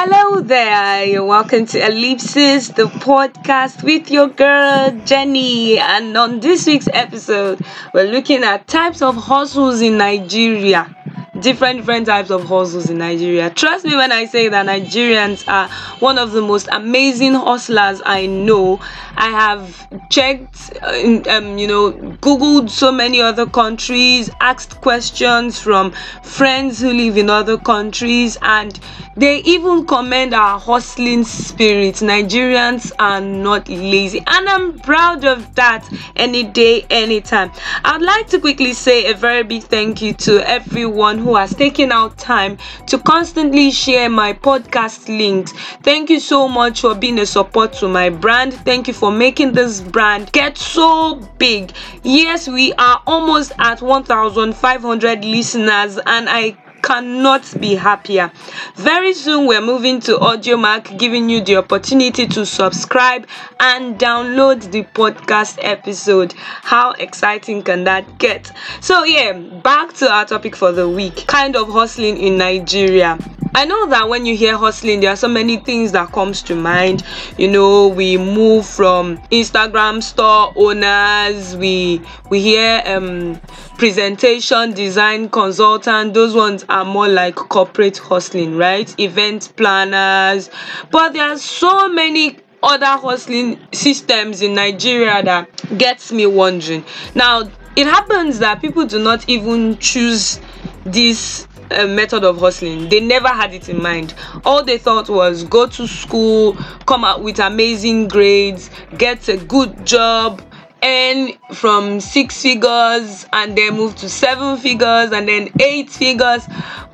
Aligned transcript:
Hello 0.00 0.40
there, 0.40 1.04
you're 1.06 1.24
welcome 1.24 1.66
to 1.66 1.84
Ellipsis, 1.84 2.68
the 2.68 2.84
podcast 2.84 3.82
with 3.82 4.12
your 4.12 4.28
girl 4.28 4.92
Jenny. 5.04 5.76
And 5.76 6.16
on 6.16 6.38
this 6.38 6.68
week's 6.68 6.86
episode, 6.92 7.60
we're 7.92 8.08
looking 8.08 8.44
at 8.44 8.68
types 8.68 9.02
of 9.02 9.16
hustles 9.16 9.80
in 9.80 9.98
Nigeria 9.98 10.94
different 11.40 11.78
different 11.78 12.06
types 12.06 12.30
of 12.30 12.44
hustles 12.44 12.90
in 12.90 12.98
Nigeria. 12.98 13.50
Trust 13.50 13.84
me 13.84 13.96
when 13.96 14.12
I 14.12 14.26
say 14.26 14.48
that 14.48 14.66
Nigerians 14.66 15.46
are 15.48 15.68
one 16.00 16.18
of 16.18 16.32
the 16.32 16.40
most 16.42 16.68
amazing 16.72 17.34
hustlers 17.34 18.00
I 18.04 18.26
know. 18.26 18.80
I 19.16 19.28
have 19.30 19.88
checked, 20.10 20.72
uh, 20.82 21.20
um, 21.30 21.58
you 21.58 21.66
know, 21.66 21.92
googled 22.20 22.70
so 22.70 22.92
many 22.92 23.20
other 23.20 23.46
countries, 23.46 24.30
asked 24.40 24.80
questions 24.80 25.58
from 25.58 25.92
friends 26.22 26.80
who 26.80 26.92
live 26.92 27.16
in 27.16 27.28
other 27.30 27.58
countries, 27.58 28.38
and 28.42 28.78
they 29.16 29.38
even 29.38 29.86
commend 29.86 30.34
our 30.34 30.58
hustling 30.60 31.24
spirit. 31.24 31.96
Nigerians 31.96 32.92
are 32.98 33.20
not 33.20 33.68
lazy, 33.68 34.22
and 34.26 34.48
I'm 34.48 34.78
proud 34.78 35.24
of 35.24 35.54
that 35.56 35.88
any 36.16 36.44
day, 36.44 36.86
anytime. 36.90 37.50
I'd 37.84 38.02
like 38.02 38.28
to 38.28 38.38
quickly 38.40 38.72
say 38.72 39.10
a 39.10 39.14
very 39.14 39.42
big 39.42 39.64
thank 39.64 40.00
you 40.00 40.12
to 40.14 40.48
everyone 40.48 41.18
who 41.18 41.27
who 41.28 41.36
has 41.36 41.54
taken 41.54 41.92
out 41.92 42.16
time 42.16 42.56
to 42.86 42.98
constantly 42.98 43.70
share 43.70 44.08
my 44.08 44.32
podcast 44.32 45.08
links. 45.08 45.52
Thank 45.82 46.08
you 46.08 46.20
so 46.20 46.48
much 46.48 46.80
for 46.80 46.94
being 46.94 47.18
a 47.18 47.26
support 47.26 47.74
to 47.74 47.88
my 47.88 48.08
brand. 48.08 48.54
Thank 48.54 48.88
you 48.88 48.94
for 48.94 49.12
making 49.12 49.52
this 49.52 49.82
brand 49.82 50.32
get 50.32 50.56
so 50.56 51.16
big. 51.36 51.72
Yes, 52.02 52.48
we 52.48 52.72
are 52.74 53.02
almost 53.06 53.52
at 53.58 53.82
1,500 53.82 55.22
listeners, 55.22 55.98
and 56.06 56.30
I 56.30 56.56
cannot 56.82 57.60
be 57.60 57.74
happier. 57.74 58.30
Very 58.74 59.14
soon, 59.14 59.46
we're 59.46 59.60
moving 59.60 60.00
to 60.00 60.16
Audiomack, 60.18 60.98
giving 60.98 61.28
you 61.28 61.42
the 61.42 61.56
opportunity 61.56 62.26
to 62.26 62.46
subscribe 62.46 63.26
and 63.60 63.98
download 63.98 64.70
the 64.70 64.84
podcast 64.84 65.58
episode. 65.62 66.32
How 66.36 66.92
exciting 66.92 67.62
can 67.62 67.84
that 67.84 68.18
get? 68.18 68.52
So, 68.80 69.04
yeah, 69.04 69.32
back 69.32 69.92
to 69.94 70.10
our 70.10 70.24
topic 70.24 70.56
for 70.56 70.72
the 70.72 70.88
week 70.88 71.26
kind 71.26 71.56
of 71.56 71.68
hustling 71.68 72.16
in 72.18 72.38
Nigeria. 72.38 73.18
I 73.54 73.64
know 73.64 73.86
that 73.88 74.08
when 74.08 74.26
you 74.26 74.36
hear 74.36 74.56
hustling, 74.56 75.00
there 75.00 75.10
are 75.10 75.16
so 75.16 75.26
many 75.26 75.56
things 75.56 75.92
that 75.92 76.12
comes 76.12 76.42
to 76.42 76.54
mind. 76.54 77.02
You 77.38 77.48
know, 77.50 77.88
we 77.88 78.16
move 78.16 78.66
from 78.66 79.18
Instagram 79.32 80.02
store 80.02 80.52
owners, 80.54 81.56
we 81.56 82.00
we 82.30 82.40
hear 82.40 82.82
um 82.86 83.40
presentation 83.78 84.72
design 84.74 85.28
consultant, 85.28 86.12
those 86.12 86.34
ones 86.34 86.64
are 86.68 86.84
more 86.84 87.08
like 87.08 87.34
corporate 87.34 87.98
hustling, 87.98 88.56
right? 88.56 88.98
Event 88.98 89.52
planners. 89.56 90.50
But 90.90 91.12
there 91.12 91.28
are 91.28 91.38
so 91.38 91.88
many 91.88 92.38
other 92.62 92.86
hustling 92.86 93.58
systems 93.72 94.42
in 94.42 94.54
Nigeria 94.54 95.22
that 95.22 95.78
gets 95.78 96.12
me 96.12 96.26
wondering. 96.26 96.84
Now, 97.14 97.50
it 97.76 97.86
happens 97.86 98.40
that 98.40 98.60
people 98.60 98.86
do 98.86 98.98
not 99.02 99.28
even 99.28 99.78
choose 99.78 100.40
this 100.84 101.46
uh, 101.70 101.86
method 101.86 102.24
of 102.24 102.38
hustling. 102.38 102.88
They 102.88 103.00
never 103.00 103.28
had 103.28 103.52
it 103.54 103.68
in 103.68 103.80
mind. 103.82 104.14
All 104.44 104.64
they 104.64 104.78
thought 104.78 105.08
was 105.08 105.44
go 105.44 105.66
to 105.68 105.86
school, 105.86 106.54
come 106.86 107.04
out 107.04 107.22
with 107.22 107.38
amazing 107.38 108.08
grades, 108.08 108.70
get 108.96 109.28
a 109.28 109.36
good 109.36 109.86
job, 109.86 110.42
earn 110.82 111.32
from 111.54 112.00
six 112.00 112.42
figures 112.42 113.26
and 113.32 113.56
then 113.56 113.74
move 113.74 113.96
to 113.96 114.08
seven 114.08 114.56
figures 114.56 115.12
and 115.12 115.28
then 115.28 115.48
eight 115.60 115.90
figures. 115.90 116.46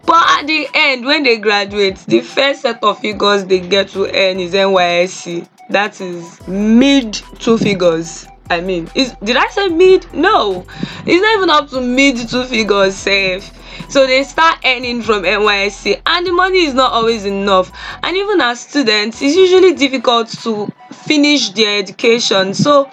But 0.06 0.24
at 0.40 0.46
the 0.46 0.68
end 0.74 1.04
when 1.04 1.22
they 1.22 1.38
graduate 1.38 1.96
the 2.06 2.20
first 2.20 2.62
set 2.62 2.82
of 2.82 2.98
figures 3.00 3.44
they 3.44 3.60
get 3.60 3.88
to 3.90 4.04
earn 4.06 4.38
is 4.38 4.52
nysc 4.52 5.48
that 5.70 6.00
is 6.00 6.46
mid 6.46 7.14
two 7.38 7.56
figures 7.56 8.26
i 8.50 8.60
mean. 8.60 8.90
Is 8.94 9.14
did 9.24 9.36
i 9.36 9.46
say 9.48 9.68
mid? 9.68 10.12
No. 10.12 10.66
It's 11.06 11.22
not 11.22 11.36
even 11.36 11.50
up 11.50 11.68
to 11.70 11.80
mid 11.80 12.28
two 12.28 12.44
figures 12.44 12.94
safe 12.94 13.50
so 13.88 14.06
they 14.06 14.24
start 14.24 14.58
earning 14.64 15.02
from 15.02 15.22
nysc 15.22 16.00
and 16.06 16.26
the 16.26 16.32
money 16.32 16.64
is 16.64 16.74
not 16.74 16.92
always 16.92 17.24
enough. 17.24 17.70
And 18.02 18.16
even 18.16 18.40
as 18.40 18.60
students 18.60 19.22
it's 19.22 19.36
usually 19.36 19.74
difficult 19.74 20.28
to 20.42 20.70
finish 20.92 21.50
their 21.50 21.78
education. 21.78 22.54
So 22.54 22.90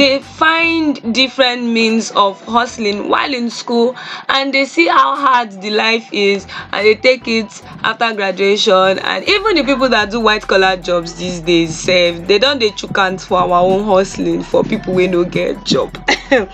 they 0.00 0.18
find 0.20 1.12
different 1.14 1.62
means 1.62 2.10
of 2.12 2.42
hustling 2.46 3.10
while 3.10 3.34
in 3.34 3.50
school 3.50 3.94
and 4.30 4.54
they 4.54 4.64
see 4.64 4.86
how 4.88 5.14
hard 5.14 5.50
the 5.60 5.68
life 5.68 6.08
is 6.10 6.46
and 6.72 6.86
they 6.86 6.94
take 6.94 7.28
it 7.28 7.62
after 7.84 8.14
graduation. 8.14 8.98
And 8.98 9.28
even 9.28 9.56
the 9.56 9.62
people 9.64 9.90
that 9.90 10.10
do 10.10 10.20
white 10.20 10.46
collar 10.46 10.78
jobs 10.78 11.16
these 11.16 11.40
days 11.40 11.78
sef 11.78 12.26
they 12.26 12.38
don 12.38 12.58
dey 12.58 12.70
chook 12.70 12.96
hand 12.96 13.20
for 13.20 13.38
our 13.40 13.60
own 13.60 13.84
hustling 13.84 14.42
for 14.42 14.64
people 14.64 14.94
wey 14.94 15.06
no 15.06 15.24
get 15.24 15.64
job. 15.66 15.94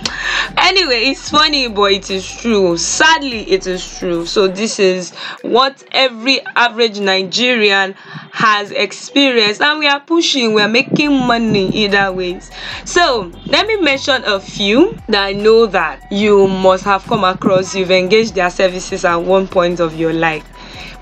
Anyway 0.57 1.03
it's 1.11 1.31
funny 1.31 1.69
but 1.69 1.93
it 1.93 2.11
is 2.11 2.27
true. 2.29 2.77
Sadly 2.77 3.43
it 3.51 3.67
is 3.69 3.99
true. 3.99 4.27
So 4.27 4.49
this 4.49 4.81
is 4.81 5.15
what 5.43 5.85
every 5.93 6.41
average 6.57 6.99
nigerian 6.99 7.95
has 8.33 8.71
experienced 8.73 9.61
and 9.61 9.79
we 9.79 9.87
are 9.87 10.01
pushing 10.01 10.55
we 10.55 10.63
are 10.63 10.69
making 10.69 11.13
money 11.13 11.69
either 11.69 12.13
ways. 12.13 12.51
So 12.85 13.33
let 13.45 13.67
me 13.67 13.77
mention 13.77 14.25
a 14.25 14.41
few 14.41 14.97
that 15.09 15.25
i 15.25 15.33
know 15.33 15.67
that 15.67 16.01
you 16.11 16.49
must 16.49 16.85
have 16.85 17.05
come 17.05 17.25
across. 17.25 17.75
You've 17.75 17.91
engaged 17.91 18.35
their 18.35 18.51
services 18.51 19.05
at 19.05 19.17
one 19.17 19.47
point 19.47 19.81
of 19.81 19.95
your 19.95 20.13
life. 20.13 20.45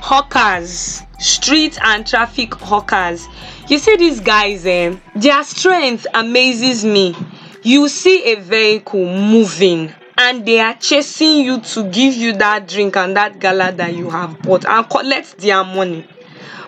Hawkers 0.01 1.03
street 1.19 1.79
and 1.83 2.07
traffic 2.07 2.55
hawkers. 2.55 3.27
You 3.69 3.79
see 3.79 3.97
these 3.97 4.21
guys 4.21 4.67
eh? 4.67 4.97
Their 5.15 5.43
strength 5.45 6.07
amazes 6.13 6.85
me. 6.85 7.15
You 7.63 7.89
see 7.89 8.33
a 8.33 8.41
vehicle 8.41 9.05
moving 9.05 9.93
and 10.19 10.45
they 10.47 10.61
are 10.61 10.75
chasing 10.75 11.45
you 11.45 11.61
to 11.61 11.89
give 11.91 12.15
you 12.15 12.35
that 12.35 12.69
drink 12.69 12.97
and 12.97 13.17
that 13.17 13.39
gala 13.39 13.73
that 13.73 13.95
you 13.95 14.11
have 14.11 14.41
bought 14.43 14.65
and 14.65 14.89
collect 14.89 15.39
their 15.39 15.65
money 15.65 16.07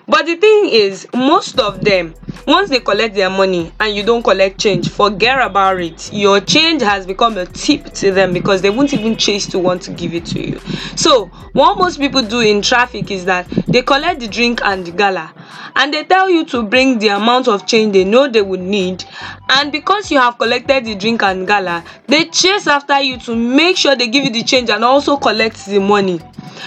but 0.07 0.25
the 0.25 0.35
thing 0.35 0.69
is 0.69 1.07
most 1.13 1.59
of 1.59 1.83
them 1.83 2.15
once 2.47 2.69
they 2.69 2.79
collect 2.79 3.13
their 3.13 3.29
money 3.29 3.71
and 3.79 3.93
you 3.93 4.03
don't 4.03 4.23
collect 4.23 4.57
change 4.57 4.87
forget 4.89 5.45
about 5.45 5.81
it. 5.81 6.11
Your 6.13 6.39
change 6.39 6.81
has 6.81 7.05
become 7.05 7.37
a 7.37 7.45
tip 7.45 7.85
to 7.95 8.11
them 8.11 8.31
because 8.31 8.61
they 8.61 8.69
won't 8.69 8.93
even 8.93 9.17
chase 9.17 9.45
to 9.47 9.59
want 9.59 9.81
to 9.83 9.91
give 9.91 10.13
it 10.13 10.25
to 10.27 10.39
you. 10.39 10.59
So 10.95 11.25
what 11.51 11.77
most 11.77 11.99
people 11.99 12.21
do 12.21 12.39
in 12.39 12.61
traffic 12.61 13.11
is 13.11 13.25
that 13.25 13.49
they 13.67 13.81
collect 13.81 14.21
the 14.21 14.29
drink 14.29 14.61
and 14.63 14.85
the 14.85 14.91
gala 14.91 15.33
and 15.75 15.93
they 15.93 16.05
tell 16.05 16.29
you 16.29 16.45
to 16.45 16.63
bring 16.63 16.99
the 16.99 17.09
amount 17.09 17.49
of 17.49 17.67
change 17.67 17.91
they 17.93 18.05
know 18.05 18.29
they 18.29 18.41
would 18.41 18.61
need. 18.61 19.03
And 19.49 19.71
because 19.71 20.09
you 20.09 20.19
have 20.19 20.37
collected 20.37 20.85
the 20.85 20.95
drink 20.95 21.21
and 21.23 21.45
gala 21.45 21.83
they 22.07 22.25
chase 22.25 22.65
after 22.67 22.99
you 23.01 23.17
to 23.19 23.35
make 23.35 23.75
sure 23.75 23.93
they 23.95 24.07
give 24.07 24.23
you 24.23 24.31
the 24.31 24.43
change 24.43 24.69
and 24.69 24.85
also 24.85 25.17
collect 25.17 25.65
the 25.65 25.79
money 25.79 26.21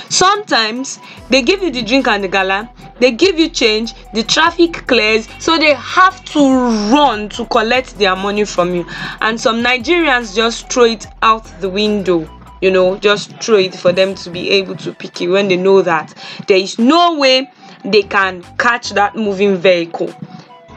sometimes 0.09 0.99
they 1.29 1.43
give 1.43 1.63
you 1.63 1.71
the 1.71 1.83
drink 1.83 2.07
and 2.09 2.25
the 2.25 2.29
gala 2.29 2.71
they 3.01 3.11
give 3.11 3.39
you 3.39 3.49
change 3.49 3.95
the 4.13 4.23
traffic 4.23 4.87
clears 4.87 5.27
so 5.39 5.59
they 5.59 5.75
have 5.75 6.23
to 6.27 6.41
run 6.93 7.29
to 7.31 7.47
collect 7.47 7.99
their 7.99 8.15
money 8.15 8.45
from 8.45 8.75
you. 8.75 8.87
And 9.23 9.41
some 9.41 9.63
nigerians 9.65 10.37
just 10.37 10.71
throw 10.71 10.85
it 10.85 11.07
out 11.23 11.45
the 11.61 11.69
window 11.71 12.29
you 12.61 12.71
know 12.71 12.99
just 12.99 13.31
throw 13.43 13.57
it 13.57 13.75
for 13.75 13.91
them 13.91 14.15
to 14.15 14.31
be 14.31 14.51
able 14.51 14.77
to 14.77 14.93
pick 14.93 15.21
it 15.23 15.29
when 15.29 15.49
they 15.49 15.57
know 15.57 15.81
that 15.83 16.15
there 16.47 16.59
is 16.59 16.79
no 16.79 17.19
way 17.19 17.51
they 17.85 18.03
can 18.03 18.43
catch 18.59 18.91
that 18.91 19.17
moving 19.17 19.57
vehicle 19.57 20.15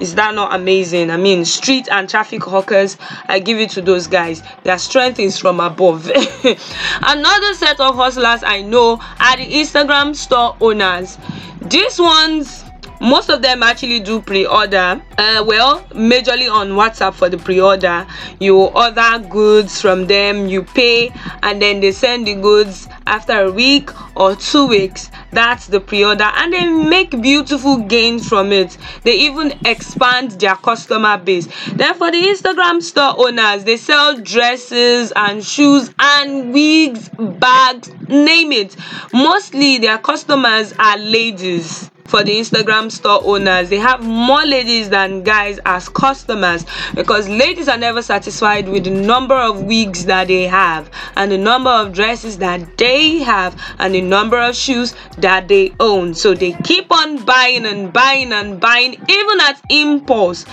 is 0.03 0.15
that 0.15 0.35
not 0.35 0.53
amazing? 0.53 1.09
I 1.09 1.15
mean, 1.15 1.45
street 1.45 1.87
and 1.89 2.09
traffic 2.09 2.43
hawkers, 2.43 2.97
I 3.29 3.39
give 3.39 3.57
it 3.57 3.69
to 3.69 3.81
those 3.81 4.05
guys. 4.05 4.43
Their 4.63 4.77
strength 4.77 5.17
is 5.17 5.37
from 5.37 5.61
above. 5.61 6.07
Another 7.01 7.53
set 7.53 7.79
of 7.79 7.95
hustlers 7.95 8.43
I 8.43 8.63
know 8.63 8.99
are 9.17 9.37
the 9.37 9.45
Instagram 9.45 10.13
store 10.13 10.57
owners. 10.59 11.17
These 11.61 11.99
ones 11.99 12.65
most 12.99 13.29
of 13.29 13.41
them 13.41 13.63
actually 13.63 13.99
do 13.99 14.21
pre-order 14.21 15.01
uh, 15.17 15.43
well 15.45 15.81
majorly 15.91 16.49
on 16.49 16.69
whatsapp 16.69 17.13
for 17.13 17.27
the 17.27 17.37
pre-order 17.37 18.07
you 18.39 18.57
order 18.57 19.19
goods 19.29 19.81
from 19.81 20.07
them 20.07 20.47
you 20.47 20.63
pay 20.63 21.11
and 21.41 21.61
then 21.61 21.81
they 21.81 21.91
send 21.91 22.25
the 22.25 22.33
goods 22.35 22.87
after 23.07 23.33
a 23.45 23.51
week 23.51 23.89
or 24.17 24.35
two 24.35 24.67
weeks 24.67 25.09
that's 25.31 25.67
the 25.67 25.79
pre-order 25.79 26.29
and 26.35 26.53
they 26.53 26.69
make 26.69 27.21
beautiful 27.21 27.77
gains 27.77 28.27
from 28.27 28.51
it. 28.51 28.77
They 29.03 29.19
even 29.19 29.53
expand 29.65 30.31
their 30.31 30.55
customer 30.55 31.17
base. 31.17 31.47
Then 31.73 31.95
for 31.95 32.11
the 32.11 32.21
instagram 32.21 32.81
store 32.81 33.15
owners 33.17 33.63
they 33.63 33.77
sell 33.77 34.17
dresses 34.17 35.11
and 35.15 35.43
shoes 35.43 35.93
and 35.99 36.53
wigs 36.53 37.09
bags 37.09 37.91
name 38.07 38.51
it. 38.51 38.75
Mostly 39.13 39.79
their 39.79 39.97
customers 39.97 40.73
are 40.77 40.97
ladies 40.97 41.89
for 42.05 42.23
the 42.23 42.31
Instagram 42.31 42.91
store 42.91 43.21
owners. 43.23 43.69
They 43.69 43.77
have 43.77 44.03
more 44.03 44.45
ladies 44.45 44.89
than 44.89 45.23
guys 45.23 45.59
as 45.65 45.89
customers 45.89 46.65
because 46.93 47.27
ladies 47.29 47.67
are 47.67 47.77
never 47.77 48.01
satisfied 48.01 48.67
with 48.67 48.83
the 48.83 48.91
number 48.91 49.35
of 49.35 49.63
wigs 49.63 50.05
that 50.05 50.27
they 50.27 50.43
have 50.43 50.89
and 51.15 51.31
the 51.31 51.37
number 51.37 51.69
of 51.69 51.93
dresses 51.93 52.37
that 52.39 52.77
they 52.77 53.19
have 53.19 53.59
and 53.79 53.95
the 53.95 54.01
number 54.01 54.39
of 54.39 54.55
shoes 54.55 54.95
that 55.17 55.47
they 55.47 55.73
own. 55.79 56.13
So 56.13 56.33
they 56.33 56.53
keep 56.63 56.91
on 56.91 57.23
buying 57.25 57.65
and 57.65 57.91
buying 57.91 58.31
and 58.33 58.59
buying, 58.59 58.93
even 58.93 59.39
at 59.41 59.61
impulse 59.69 60.45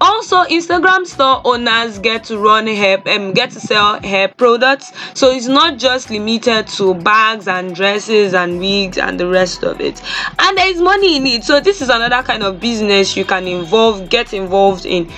also 0.00 0.42
instagram 0.44 1.06
store 1.06 1.40
owners 1.44 1.98
get 1.98 2.24
to 2.24 2.38
run 2.38 2.66
hair 2.66 3.02
um, 3.08 3.32
get 3.32 3.50
to 3.50 3.60
sell 3.60 4.00
hair 4.02 4.28
products. 4.28 4.92
So 5.14 5.30
it's 5.30 5.46
not 5.46 5.78
just 5.78 6.10
limited 6.10 6.66
to 6.68 6.94
bags 6.94 7.48
and 7.48 7.74
dresses 7.74 8.34
and 8.34 8.58
wigs 8.58 8.98
and 8.98 9.18
the 9.18 9.26
rest 9.26 9.62
of 9.64 9.80
it. 9.80 10.00
And 10.38 10.56
there 10.56 10.68
is 10.68 10.80
money 10.80 11.16
in 11.16 11.26
it. 11.26 11.44
So 11.44 11.60
this 11.60 11.82
is 11.82 11.88
another 11.88 12.22
kind 12.22 12.42
of 12.42 12.60
business 12.60 13.16
you 13.16 13.24
can 13.24 13.46
involve 13.46 14.08
get 14.08 14.32
involved 14.32 14.86
in 14.86 15.10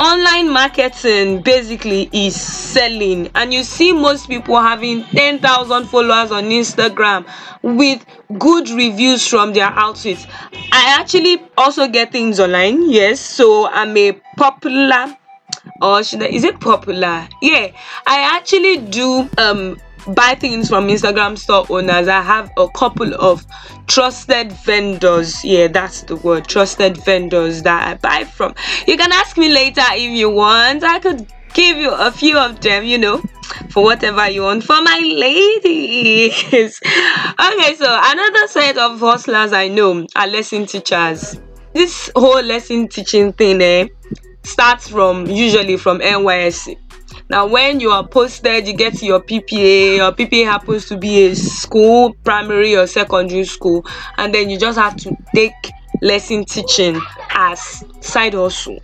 online 0.00 0.48
marketing 0.48 1.42
basically 1.42 2.08
is 2.10 2.34
selling 2.40 3.28
and 3.34 3.52
you 3.52 3.62
see 3.62 3.92
most 3.92 4.28
people 4.28 4.58
having 4.58 5.04
10,000 5.04 5.84
followers 5.88 6.32
on 6.32 6.44
Instagram 6.44 7.26
with 7.62 8.04
good 8.38 8.70
reviews 8.70 9.26
from 9.26 9.52
their 9.52 9.66
outfits. 9.66 10.26
I 10.72 10.96
actually 10.98 11.42
also 11.58 11.86
get 11.86 12.12
things 12.12 12.40
online, 12.40 12.90
yes, 12.90 13.20
so 13.20 13.68
I'm 13.68 13.94
a 13.98 14.12
popular 14.38 15.18
or 15.82 16.02
should 16.02 16.22
I, 16.22 16.28
is 16.28 16.44
it 16.44 16.60
popular? 16.60 17.28
Yeah, 17.42 17.70
I 18.06 18.36
actually 18.36 18.78
do 18.78 19.28
um 19.36 19.76
buy 20.06 20.34
things 20.34 20.68
from 20.68 20.88
Instagram 20.88 21.38
store 21.38 21.66
owners. 21.68 22.08
I 22.08 22.22
have 22.22 22.50
a 22.56 22.68
couple 22.68 23.14
of 23.14 23.44
trusted 23.86 24.52
vendors. 24.52 25.44
Yeah, 25.44 25.68
that's 25.68 26.02
the 26.02 26.16
word 26.16 26.46
trusted 26.46 26.96
vendors 26.98 27.62
that 27.62 27.88
I 27.88 27.94
buy 27.94 28.24
from. 28.24 28.54
You 28.86 28.96
can 28.96 29.12
ask 29.12 29.36
me 29.36 29.52
later 29.52 29.82
if 29.92 30.10
you 30.10 30.30
want. 30.30 30.84
I 30.84 30.98
could 30.98 31.26
give 31.54 31.76
you 31.76 31.90
a 31.92 32.10
few 32.10 32.38
of 32.38 32.60
them, 32.60 32.84
you 32.84 32.98
know, 32.98 33.22
for 33.70 33.82
whatever 33.82 34.28
you 34.28 34.42
want 34.42 34.64
for 34.64 34.80
my 34.82 34.98
ladies. 34.98 36.80
okay, 36.84 37.74
so 37.76 37.86
another 37.88 38.48
set 38.48 38.78
of 38.78 39.00
hustlers 39.00 39.52
I 39.52 39.68
know 39.68 40.06
are 40.16 40.26
lesson 40.26 40.66
teachers. 40.66 41.40
This 41.72 42.10
whole 42.16 42.42
lesson 42.42 42.88
teaching 42.88 43.32
thing 43.32 43.62
eh, 43.62 43.88
starts 44.42 44.88
from 44.88 45.26
usually 45.26 45.76
from 45.76 46.00
NYSC 46.00 46.76
now, 47.28 47.46
when 47.46 47.80
you 47.80 47.90
are 47.90 48.06
posted, 48.06 48.66
you 48.66 48.74
get 48.74 49.02
your 49.02 49.20
PPA. 49.20 49.96
Your 49.96 50.12
PPA 50.12 50.44
happens 50.44 50.86
to 50.86 50.96
be 50.96 51.26
a 51.26 51.36
school, 51.36 52.14
primary 52.24 52.76
or 52.76 52.86
secondary 52.86 53.44
school, 53.44 53.86
and 54.18 54.34
then 54.34 54.50
you 54.50 54.58
just 54.58 54.78
have 54.78 54.96
to 54.96 55.16
take 55.34 55.52
lesson 56.02 56.44
teaching 56.44 57.00
as 57.30 57.84
side 58.00 58.34
hustle 58.34 58.80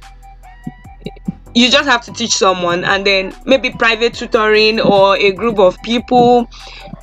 you 1.57 1.71
just 1.71 1.89
have 1.89 2.05
to 2.05 2.13
teach 2.13 2.33
someone 2.33 2.85
and 2.85 3.07
then 3.07 3.35
maybe 3.47 3.71
private 3.71 4.13
tutoring 4.13 4.79
or 4.79 5.17
a 5.17 5.33
group 5.33 5.59
of 5.59 5.81
people 5.83 6.47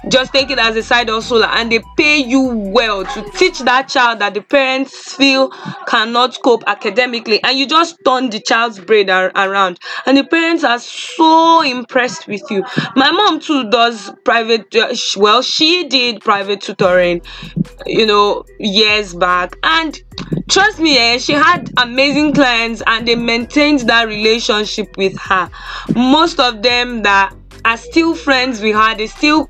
just 0.09 0.33
take 0.33 0.49
it 0.49 0.59
as 0.59 0.75
a 0.75 0.83
side 0.83 1.09
hustle 1.09 1.43
and 1.43 1.71
they 1.71 1.81
pay 1.97 2.17
you 2.17 2.41
well 2.47 3.05
to 3.05 3.31
teach 3.31 3.59
that 3.59 3.87
child 3.87 4.19
that 4.19 4.33
the 4.33 4.41
parents 4.41 5.13
feel 5.15 5.49
cannot 5.87 6.37
cope 6.43 6.63
academically 6.67 7.41
and 7.43 7.57
you 7.57 7.65
just 7.65 7.97
turn 8.05 8.29
the 8.29 8.39
child's 8.39 8.79
brain 8.79 9.09
ar- 9.09 9.31
around. 9.35 9.79
And 10.05 10.17
the 10.17 10.23
parents 10.23 10.63
are 10.63 10.79
so 10.79 11.61
impressed 11.61 12.27
with 12.27 12.43
you. 12.49 12.63
My 12.95 13.11
mom 13.11 13.39
too 13.39 13.69
does 13.69 14.11
private 14.23 14.75
uh, 14.75 14.93
well 15.17 15.41
she 15.41 15.87
did 15.87 16.21
private 16.21 16.61
tutoring 16.61 17.21
you 17.85 18.05
know 18.05 18.43
years 18.59 19.13
back. 19.13 19.55
And 19.63 19.97
trust 20.49 20.79
me 20.79 20.97
eh, 20.97 21.17
she 21.17 21.33
had 21.33 21.71
amazing 21.77 22.33
clients 22.33 22.81
and 22.87 23.07
they 23.07 23.15
maintained 23.15 23.81
that 23.81 24.07
relationship 24.07 24.97
with 24.97 25.17
her. 25.19 25.49
Most 25.95 26.39
of 26.39 26.61
them 26.61 27.03
that 27.03 27.33
are 27.65 27.77
still 27.77 28.13
friends 28.13 28.61
with 28.61 28.75
her 28.75 28.95
they 28.95 29.07
still 29.07 29.47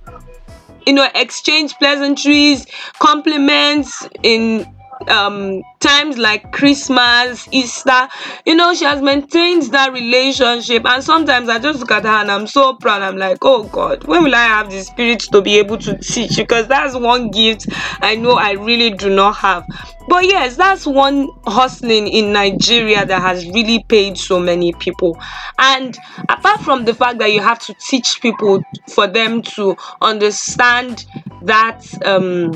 you 0.86 0.94
know 0.94 1.08
exchange 1.16 1.74
pleasantries 1.76 2.66
compliments 3.00 4.08
in 4.24 4.66
um 5.10 5.62
times 5.80 6.18
like 6.18 6.52
christmas 6.52 7.48
easter 7.52 8.08
you 8.46 8.56
know 8.56 8.74
she 8.74 8.86
has 8.86 9.02
maintained 9.02 9.64
that 9.74 9.92
relationship. 9.92 10.86
And 10.86 11.04
sometimes 11.04 11.50
i 11.50 11.60
just 11.60 11.80
look 11.80 11.92
at 11.92 12.04
her 12.04 12.10
and 12.10 12.32
i'm 12.32 12.48
so 12.48 12.76
proud. 12.76 13.02
I'm 13.02 13.18
like 13.18 13.38
oh 13.42 13.64
god 13.66 14.06
when 14.06 14.24
will 14.24 14.36
i 14.36 14.46
have 14.46 14.70
the 14.70 14.82
spirit 14.82 15.20
to 15.32 15.42
be 15.42 15.58
able 15.60 15.78
to 15.80 15.98
teach? 15.98 16.38
Because 16.38 16.68
that's 16.68 16.96
one 16.96 17.32
gift 17.32 17.68
i 18.02 18.16
know 18.16 18.34
i 18.36 18.52
really 18.52 18.92
do 18.92 19.10
not 19.10 19.36
have. 19.38 19.66
But 20.08 20.26
yes 20.26 20.56
that's 20.58 20.86
one 20.86 21.28
hustling 21.46 22.08
in 22.08 22.34
nigeria 22.34 23.06
that 23.06 23.22
has 23.22 23.46
really 23.48 23.84
paid 23.90 24.18
so 24.18 24.40
many 24.40 24.74
people. 24.74 25.18
And 25.58 25.98
apart 26.30 26.62
from 26.62 26.86
the 26.86 26.94
fact 26.94 27.20
that 27.20 27.32
you 27.32 27.42
have 27.42 27.60
to 27.60 27.74
teach 27.74 28.20
people 28.22 28.62
for 28.90 29.08
them 29.08 29.42
to 29.56 29.76
understand 30.02 31.06
that 31.42 31.84
um 32.06 32.52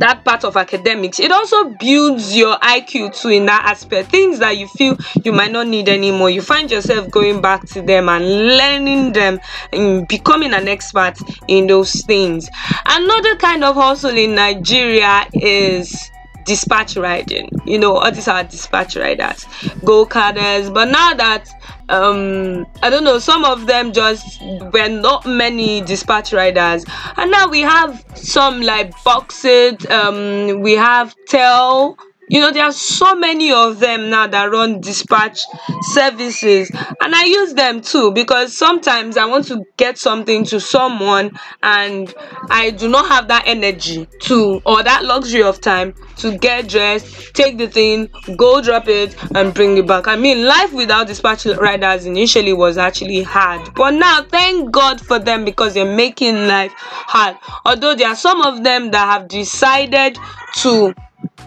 that 0.00 0.24
part 0.24 0.44
of 0.44 0.56
academics 0.56 1.18
it 1.20 1.30
also 1.30 1.70
builds 1.70 2.36
your 2.36 2.56
iq 2.56 3.14
too 3.20 3.28
in 3.28 3.46
that 3.46 3.64
aspect. 3.66 4.10
Things 4.10 4.38
that 4.38 4.56
you 4.56 4.68
feel 4.68 4.96
you 5.24 5.32
might 5.32 5.52
not 5.52 5.66
need 5.66 5.88
anymore 5.88 6.30
you 6.30 6.42
find 6.42 6.70
yourself 6.70 7.10
going 7.10 7.40
back 7.40 7.64
to 7.66 7.82
them 7.82 8.08
and 8.08 8.24
learning 8.24 9.12
them 9.12 9.40
and 9.72 10.06
becoming 10.08 10.52
an 10.54 10.68
expert 10.68 11.14
in 11.48 11.66
those 11.66 12.02
things. 12.06 12.48
Another 12.86 13.36
kind 13.36 13.64
of 13.64 13.74
hustle 13.76 14.16
in 14.16 14.34
nigeria 14.34 15.26
is 15.32 16.10
dispatch 16.48 16.96
riding. 16.96 17.48
You 17.66 17.78
know 17.78 17.98
all 17.98 18.10
these 18.10 18.26
are 18.26 18.42
dispatch 18.42 18.96
riders. 18.96 19.44
Gokada 19.86 20.72
but 20.72 20.86
now 20.86 21.14
that 21.14 21.48
um 21.90 22.66
i 22.82 22.90
don't 22.90 23.04
know 23.04 23.18
some 23.18 23.44
of 23.44 23.66
them 23.66 23.92
just 23.92 24.42
were 24.72 24.88
not 24.88 25.26
many 25.26 25.80
dispatch 25.82 26.32
riders. 26.32 26.84
And 27.16 27.30
now 27.30 27.48
we 27.48 27.60
have 27.60 28.04
some 28.14 28.62
like 28.62 28.92
boxed 29.04 29.86
um 29.90 30.60
we 30.60 30.72
have 30.72 31.14
tell 31.26 31.96
you 32.28 32.40
know 32.40 32.50
there 32.50 32.64
are 32.64 32.72
so 32.72 33.14
many 33.14 33.52
of 33.52 33.80
them 33.80 34.10
now 34.10 34.26
that 34.26 34.50
run 34.50 34.80
dispatch 34.80 35.40
services 35.92 36.70
and 37.00 37.14
i 37.14 37.24
use 37.24 37.54
them 37.54 37.80
too 37.80 38.12
because 38.12 38.56
sometimes 38.56 39.16
i 39.16 39.24
want 39.24 39.46
to 39.46 39.62
get 39.76 39.98
something 39.98 40.44
to 40.44 40.60
someone 40.60 41.30
and 41.62 42.14
i 42.50 42.70
do 42.70 42.88
not 42.88 43.06
have 43.08 43.28
that 43.28 43.42
energy 43.46 44.06
to 44.20 44.60
or 44.66 44.82
that 44.82 45.04
luxury 45.04 45.42
of 45.42 45.60
time 45.60 45.94
to 46.16 46.36
get 46.38 46.68
dressed 46.68 47.34
take 47.34 47.58
the 47.58 47.68
thing 47.68 48.08
go 48.36 48.60
drop 48.60 48.88
it 48.88 49.16
and 49.34 49.54
bring 49.54 49.76
it 49.76 49.86
back. 49.86 50.06
I 50.08 50.16
mean 50.16 50.44
life 50.44 50.72
without 50.72 51.06
dispatch 51.06 51.46
riders 51.46 52.06
initially 52.06 52.52
was 52.52 52.78
actually 52.78 53.22
hard 53.22 53.72
but 53.74 53.92
now 53.92 54.22
thank 54.30 54.70
god 54.70 55.00
for 55.00 55.18
them 55.18 55.44
because 55.44 55.74
they're 55.74 55.96
making 55.96 56.46
life 56.46 56.72
hard. 56.76 57.36
Although 57.64 57.94
there 57.94 58.08
are 58.08 58.16
some 58.16 58.42
of 58.42 58.64
them 58.64 58.90
that 58.90 59.06
have 59.06 59.28
decided 59.28 60.18
to 60.56 60.94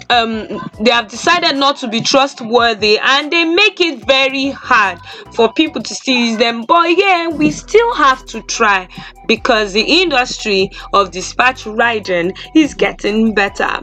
um 0.10 0.48
they 0.80 0.92
have 0.92 1.08
decided 1.08 1.58
not 1.58 1.78
to 1.78 1.88
be 1.88 2.02
trustworthy 2.02 2.98
and 3.00 3.32
they 3.32 3.46
make 3.46 3.80
it 3.80 4.06
very 4.06 4.50
hard 4.50 5.00
for 5.34 5.52
people 5.54 5.82
to 5.82 5.96
seize 5.96 6.38
them. 6.38 6.64
But 6.64 6.98
yeah 6.98 7.28
we 7.28 7.52
still 7.52 7.94
have 7.96 8.26
to 8.28 8.42
try 8.44 8.88
because 9.28 9.74
the 9.74 9.82
industry 10.02 10.70
of 10.94 11.12
dispatch 11.12 11.66
riding 11.66 12.34
is 12.56 12.74
getting 12.74 13.34
better. 13.34 13.80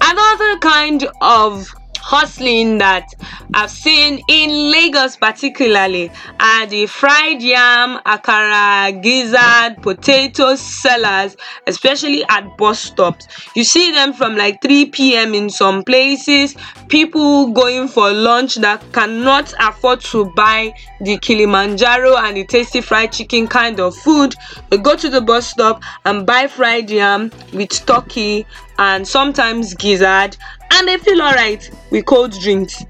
Another 0.00 0.58
kind 0.58 1.06
of 1.20 1.72
hustling 2.02 2.78
that 2.78 3.14
I've 3.54 3.70
seen 3.70 4.22
in 4.28 4.70
Lagos, 4.70 5.16
particularly, 5.16 6.10
are 6.40 6.66
the 6.66 6.86
fried 6.86 7.40
yam, 7.40 8.00
akara, 8.04 9.00
gizzard, 9.02 9.82
potato 9.82 10.56
sellers, 10.56 11.36
especially 11.66 12.24
at 12.28 12.56
bus 12.56 12.80
stops. 12.80 13.26
You 13.54 13.64
see 13.64 13.92
them 13.92 14.12
from 14.12 14.36
like 14.36 14.60
3 14.62 14.86
p.m. 14.86 15.34
in 15.34 15.48
some 15.48 15.84
places. 15.84 16.56
People 16.88 17.52
going 17.52 17.88
for 17.88 18.10
lunch 18.12 18.56
that 18.56 18.82
cannot 18.92 19.54
afford 19.60 20.00
to 20.00 20.26
buy 20.34 20.74
the 21.00 21.18
Kilimanjaro 21.18 22.16
and 22.16 22.36
the 22.36 22.44
tasty 22.44 22.80
fried 22.80 23.12
chicken 23.12 23.46
kind 23.46 23.80
of 23.80 23.96
food. 23.96 24.34
They 24.70 24.78
go 24.78 24.96
to 24.96 25.08
the 25.08 25.20
bus 25.20 25.46
stop 25.46 25.82
and 26.04 26.26
buy 26.26 26.48
fried 26.48 26.90
yam 26.90 27.30
with 27.52 27.86
turkey 27.86 28.46
and 28.78 29.06
sometimes 29.06 29.74
gizzard 29.74 30.36
and 30.82 30.88
they 30.88 30.98
feel 30.98 31.22
all 31.22 31.32
right 31.34 31.70
with 31.90 32.04
cold 32.06 32.32
drinks. 32.40 32.84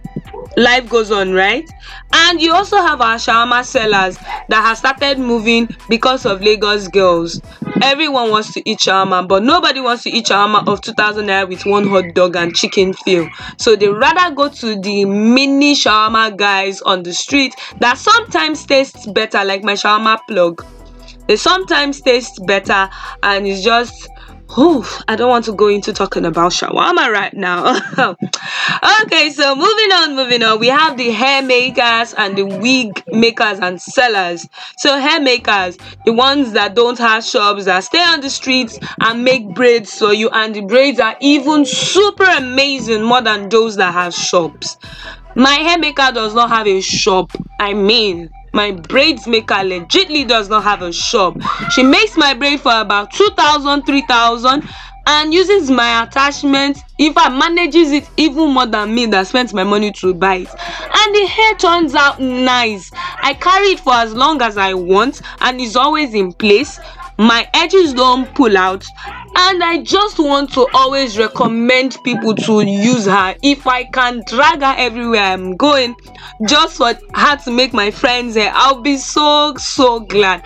Life 0.57 0.89
goes 0.89 1.11
on 1.11 1.33
right? 1.33 1.69
And 2.13 2.41
you 2.41 2.55
also 2.55 2.77
have 2.77 3.01
our 3.03 3.17
shawarma 3.17 3.65
sellers 3.65 4.17
that 4.49 4.63
have 4.63 4.79
started 4.79 5.19
moving 5.19 5.69
because 5.91 6.25
of 6.25 6.41
lagos 6.41 6.89
girls. 6.89 7.41
Everyone 7.83 8.31
wants 8.31 8.53
to 8.55 8.69
eat 8.69 8.79
shawarma 8.79 9.29
but 9.29 9.43
nobody 9.43 9.81
wants 9.81 10.05
to 10.05 10.11
eat 10.11 10.27
shawarma 10.27 10.67
of 10.69 10.81
2000 10.81 11.27
naira 11.27 11.47
with 11.49 11.67
one 11.67 11.87
hot 11.87 12.15
dog 12.15 12.37
and 12.37 12.55
chicken 12.55 12.95
feel. 12.95 13.29
So 13.59 13.77
they 13.77 13.89
rather 13.89 14.35
go 14.35 14.49
to 14.49 14.81
the 14.81 15.05
mini 15.05 15.75
shawarma 15.75 16.35
guys 16.37 16.81
on 16.83 17.03
the 17.03 17.13
street 17.13 17.55
that 17.81 17.99
sometimes 17.99 18.65
tastes 18.65 19.07
better 19.13 19.45
like 19.45 19.65
my 19.65 19.75
shawarma 19.75 20.19
plug. 20.27 20.65
They 21.29 21.37
sometimes 21.37 22.01
taste 22.01 22.41
better 22.47 22.89
and 23.23 23.47
it's 23.47 23.63
just 23.63 24.09
Oh, 24.55 25.03
I 25.09 25.17
don't 25.17 25.31
want 25.31 25.47
to 25.47 25.53
go 25.55 25.69
into 25.69 25.95
talking 25.95 26.27
about 26.27 26.53
shawarma 26.53 27.11
right 27.11 27.33
now. 27.33 27.71
okay, 29.03 29.31
so 29.31 29.55
moving 29.55 29.93
on, 29.93 30.15
moving 30.15 30.43
on. 30.43 30.61
We 30.61 30.69
have 30.69 30.99
the 30.99 31.11
hair 31.11 31.43
makers 31.43 32.13
and 32.13 32.37
the 32.37 32.45
wig 32.45 33.03
makers 33.07 33.61
and 33.61 33.81
sellers. 33.81 34.47
So 34.77 34.99
hair 34.99 35.21
makers, 35.21 35.79
the 36.05 36.13
ones 36.13 36.53
that 36.53 36.75
don't 36.75 36.99
have 36.99 37.25
shops, 37.25 37.65
that 37.65 37.85
stay 37.85 38.03
on 38.03 38.21
the 38.21 38.29
streets 38.29 38.79
and 39.01 39.25
make 39.25 39.55
braids 39.55 39.99
for 39.99 40.13
you, 40.13 40.29
and 40.29 40.55
the 40.55 40.61
braids 40.61 41.01
are 41.01 41.17
even 41.21 41.65
super 41.65 42.25
amazing 42.25 43.03
more 43.03 43.23
than 43.23 43.49
those 43.49 43.77
that 43.77 43.95
have 43.95 44.13
shops. 44.13 44.77
My 45.35 45.55
hair 45.55 45.79
maker 45.79 46.11
does 46.13 46.35
not 46.35 46.51
have 46.51 46.67
a 46.67 46.83
shop. 46.83 47.31
I 47.59 47.73
mean, 47.73 48.29
my 48.53 48.71
braids 48.73 49.27
maker 49.27 49.55
legitly 49.55 50.27
does 50.27 50.49
not 50.49 50.63
have 50.65 50.83
a 50.83 50.93
shop. 50.93 51.37
She 51.71 51.83
makes 51.83 52.17
my 52.17 52.35
braid 52.35 52.61
for 52.61 52.73
about 52.81 53.13
2000 53.13 53.83
3000 53.85 54.63
and 55.07 55.35
uses 55.35 55.71
my 55.71 56.05
attachment. 56.05 56.79
If 56.99 57.17
I 57.17 57.29
manages 57.29 57.91
it 57.93 58.09
even 58.17 58.53
more 58.53 58.67
than 58.67 58.95
me 58.95 59.07
that 59.07 59.27
spent 59.27 59.53
my 59.53 59.65
money 59.65 59.91
to 59.93 60.15
buy 60.15 60.37
it. 60.37 60.49
And 60.49 61.15
the 61.15 61.27
hair 61.27 61.55
turns 61.57 61.95
out 61.95 62.21
nice. 62.21 62.91
I 62.95 63.35
carry 63.35 63.69
it 63.69 63.81
for 63.81 63.95
as 63.95 64.15
long 64.15 64.41
as 64.43 64.57
i 64.57 64.75
want 64.75 65.23
and 65.41 65.61
it's 65.61 65.77
always 65.77 66.15
in 66.15 66.33
place. 66.33 66.79
My 67.19 67.49
edges 67.55 67.93
don't 67.93 68.33
pull 68.35 68.57
out 68.57 68.85
and 69.35 69.63
i 69.63 69.79
just 69.83 70.19
want 70.19 70.53
to 70.53 70.67
always 70.75 71.19
recommend 71.19 71.97
people 72.05 72.35
to 72.35 72.63
use 72.63 73.07
her. 73.07 73.35
If 73.43 73.67
i 73.67 73.85
can 73.85 74.23
drag 74.27 74.61
her 74.61 74.75
everywhere 74.77 75.21
i'm 75.23 75.57
going 75.57 75.97
just 76.47 76.77
for 76.77 76.93
her 77.15 77.37
to 77.45 77.51
make 77.51 77.73
my 77.73 77.91
friends 77.91 78.35
hair 78.35 78.53
i'll 78.55 78.81
be 78.83 78.97
so 78.97 79.55
so 79.57 80.01
glad. 80.01 80.45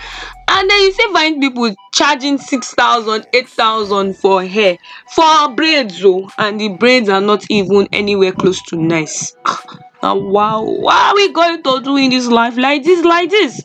And 0.48 0.70
then 0.70 0.80
you 0.80 0.92
see 0.92 1.12
find 1.12 1.40
people 1.40 1.74
charging 1.92 2.38
6000 2.38 3.26
8000 3.32 4.16
for 4.16 4.44
hair. 4.44 4.78
For 5.08 5.54
braids 5.54 6.04
oh 6.04 6.30
and 6.38 6.60
the 6.60 6.68
braids 6.68 7.08
are 7.08 7.20
not 7.20 7.44
even 7.50 7.88
anywhere 7.92 8.32
close 8.32 8.62
to 8.64 8.76
nice. 8.76 9.36
Ah, 9.44 9.62
and 10.02 10.26
wow 10.30 10.62
what 10.62 10.94
are 10.94 11.14
we 11.14 11.32
going 11.32 11.62
to 11.62 11.80
do 11.80 11.96
in 11.96 12.10
this 12.10 12.26
life 12.28 12.56
like 12.56 12.84
this 12.84 13.04
like 13.04 13.30
this 13.30 13.62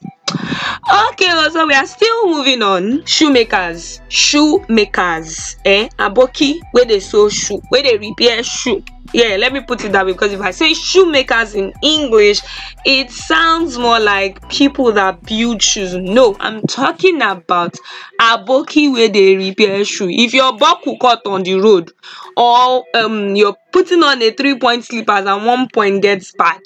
Ok, 0.93 1.21
Rosa, 1.33 1.65
we 1.65 1.73
are 1.73 1.85
still 1.87 2.27
moving 2.27 2.61
on. 2.61 3.05
Shoemakers. 3.05 4.01
Shoemakers. 4.09 5.55
Eh? 5.63 5.87
Aboki, 5.97 6.59
we 6.73 6.83
dey 6.85 6.99
sew 6.99 7.29
shoe. 7.29 7.61
We 7.71 7.81
dey 7.81 7.97
repair 7.97 8.43
shoe. 8.43 8.83
Yeah 9.13 9.35
let 9.37 9.51
me 9.53 9.61
put 9.61 9.83
it 9.83 9.91
that 9.91 10.05
way 10.05 10.13
because 10.13 10.31
if 10.31 10.41
i 10.41 10.51
say 10.51 10.73
shoemakers 10.73 11.53
in 11.55 11.73
english 11.83 12.41
it 12.85 13.11
sounds 13.11 13.77
more 13.77 13.99
like 13.99 14.39
people 14.49 14.91
that 14.91 15.21
build 15.25 15.61
shoes. 15.61 15.93
No 15.95 16.35
i'm 16.39 16.61
talking 16.63 17.21
about 17.21 17.75
a 18.19 18.37
aboki 18.37 18.91
where 18.91 19.09
they 19.09 19.35
repair 19.35 19.83
shoe. 19.85 20.09
If 20.09 20.33
your 20.33 20.57
buckle 20.57 20.97
cut 20.97 21.21
on 21.25 21.43
the 21.43 21.55
road 21.55 21.91
or 22.37 22.85
um 22.95 23.35
you're 23.35 23.57
putting 23.71 24.03
on 24.03 24.21
a 24.21 24.31
three 24.31 24.57
point 24.57 24.85
slippers 24.85 25.25
and 25.25 25.45
one 25.45 25.67
point 25.73 26.01
gets 26.01 26.33
bad 26.37 26.59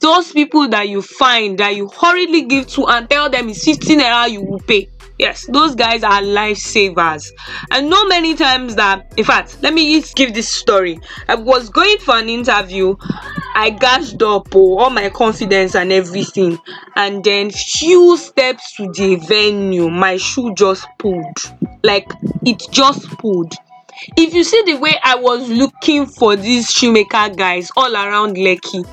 those 0.00 0.32
people 0.32 0.68
that 0.68 0.88
you 0.88 1.02
find 1.02 1.58
that 1.58 1.74
you 1.76 1.88
hurriedly 2.00 2.42
give 2.42 2.66
to 2.68 2.86
and 2.86 3.08
tell 3.08 3.30
them 3.30 3.48
it's 3.48 3.64
15 3.64 4.00
naira 4.00 4.30
you 4.30 4.42
will 4.42 4.60
pay 4.60 4.88
yes 5.22 5.46
those 5.50 5.76
guys 5.76 6.02
are 6.02 6.20
lifesavers. 6.20 7.30
I 7.70 7.80
know 7.80 8.04
many 8.06 8.34
times 8.34 8.74
that 8.74 9.06
in 9.16 9.24
fact 9.24 9.56
let 9.62 9.72
me 9.72 10.00
just 10.00 10.16
give 10.16 10.34
this 10.34 10.48
story. 10.48 10.98
I 11.28 11.36
was 11.36 11.70
going 11.70 11.98
for 11.98 12.16
an 12.16 12.28
interview. 12.28 12.96
I 13.54 13.70
gashed 13.70 14.20
up 14.20 14.48
oh, 14.54 14.78
all 14.78 14.90
my 14.90 15.10
confidence 15.10 15.76
and 15.76 15.92
everything. 15.92 16.58
And 16.96 17.22
then 17.22 17.50
few 17.52 18.16
steps 18.16 18.74
to 18.76 18.90
the 18.92 19.14
venue 19.28 19.88
my 19.88 20.16
shoe 20.16 20.54
just 20.54 20.88
pulled. 20.98 21.36
Like 21.84 22.10
it 22.44 22.60
just 22.72 23.06
pulled. 23.18 23.54
If 24.16 24.34
you 24.34 24.42
see 24.42 24.60
the 24.66 24.78
way 24.78 24.98
i 25.04 25.14
was 25.14 25.48
looking 25.48 26.06
for 26.06 26.34
these 26.34 26.68
shoemaker 26.68 27.28
guys 27.36 27.70
all 27.76 27.94
around 27.94 28.36
lekki 28.36 28.84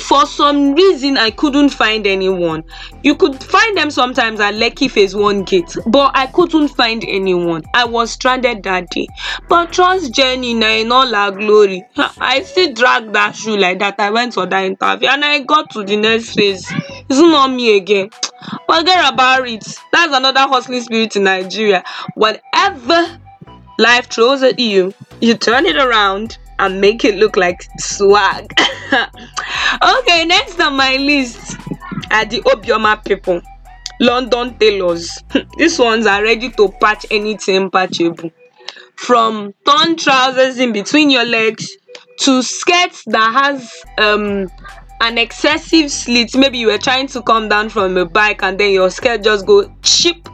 for 0.00 0.26
some 0.26 0.74
reason 0.74 1.16
i 1.16 1.30
couldn't 1.30 1.70
find 1.70 2.06
anyone. 2.06 2.64
You 3.02 3.16
could 3.16 3.42
find 3.42 3.76
them 3.76 3.90
sometimes 3.90 4.40
at 4.40 4.54
lekki 4.54 4.90
phase 4.90 5.14
one 5.14 5.44
gate 5.44 5.74
but 5.86 6.10
i 6.14 6.26
couldn't 6.26 6.68
find 6.68 7.04
anyone. 7.06 7.62
I 7.74 7.84
was 7.84 8.12
stranded 8.12 8.62
that 8.64 8.90
day. 8.90 9.08
But 9.48 9.72
trust 9.72 10.14
jenny 10.14 10.54
na 10.54 10.68
in 10.68 10.92
all 10.92 11.12
her 11.12 11.30
glory. 11.30 11.84
I 12.20 12.42
still 12.42 12.72
drag 12.74 13.12
that 13.12 13.36
shoe 13.36 13.56
like 13.56 13.78
that. 13.80 13.96
I 13.98 14.10
went 14.10 14.34
for 14.34 14.46
that 14.46 14.64
interview 14.64 15.08
and 15.08 15.24
i 15.24 15.40
got 15.40 15.70
to 15.70 15.84
the 15.84 15.96
next 15.96 16.34
phase. 16.34 16.66
It's 17.08 17.18
not 17.18 17.48
me 17.48 17.76
again. 17.76 18.10
Forget 18.66 19.12
about 19.12 19.46
it. 19.48 19.64
That's 19.92 20.14
another 20.16 20.40
hustling 20.40 20.80
spirit 20.82 21.16
in 21.16 21.24
nigeria. 21.24 21.84
Whatever 22.14 23.18
life 23.78 24.08
throws 24.08 24.42
at 24.42 24.58
you 24.58 24.92
you 25.20 25.34
turn 25.34 25.66
it 25.66 25.76
around 25.76 26.38
and 26.60 26.80
make 26.80 27.04
it 27.04 27.16
look 27.16 27.36
like 27.36 27.66
swag. 27.78 28.52
okay, 28.92 30.24
next 30.26 30.60
on 30.60 30.76
my 30.76 30.96
list 30.96 31.56
are 32.10 32.24
the 32.26 32.40
Obioma 32.42 33.04
people. 33.04 33.40
London 33.98 34.56
tailors. 34.58 35.22
These 35.56 35.78
ones 35.78 36.06
are 36.06 36.22
ready 36.22 36.50
to 36.50 36.68
patch 36.80 37.06
anything 37.10 37.70
patchable. 37.70 38.30
From 38.96 39.54
torn 39.64 39.96
trousers 39.96 40.58
in 40.58 40.72
between 40.72 41.10
your 41.10 41.24
legs 41.24 41.68
to 42.20 42.42
skirts 42.42 43.02
that 43.06 43.32
has 43.32 43.72
um 43.98 44.50
an 45.00 45.16
excessive 45.16 45.90
slit. 45.90 46.36
Maybe 46.36 46.58
you 46.58 46.66
were 46.66 46.78
trying 46.78 47.06
to 47.08 47.22
come 47.22 47.48
down 47.48 47.70
from 47.70 47.96
a 47.96 48.04
bike 48.04 48.42
and 48.42 48.58
then 48.60 48.72
your 48.72 48.90
skirt 48.90 49.22
just 49.22 49.46
go 49.46 49.74
cheap 49.82 50.28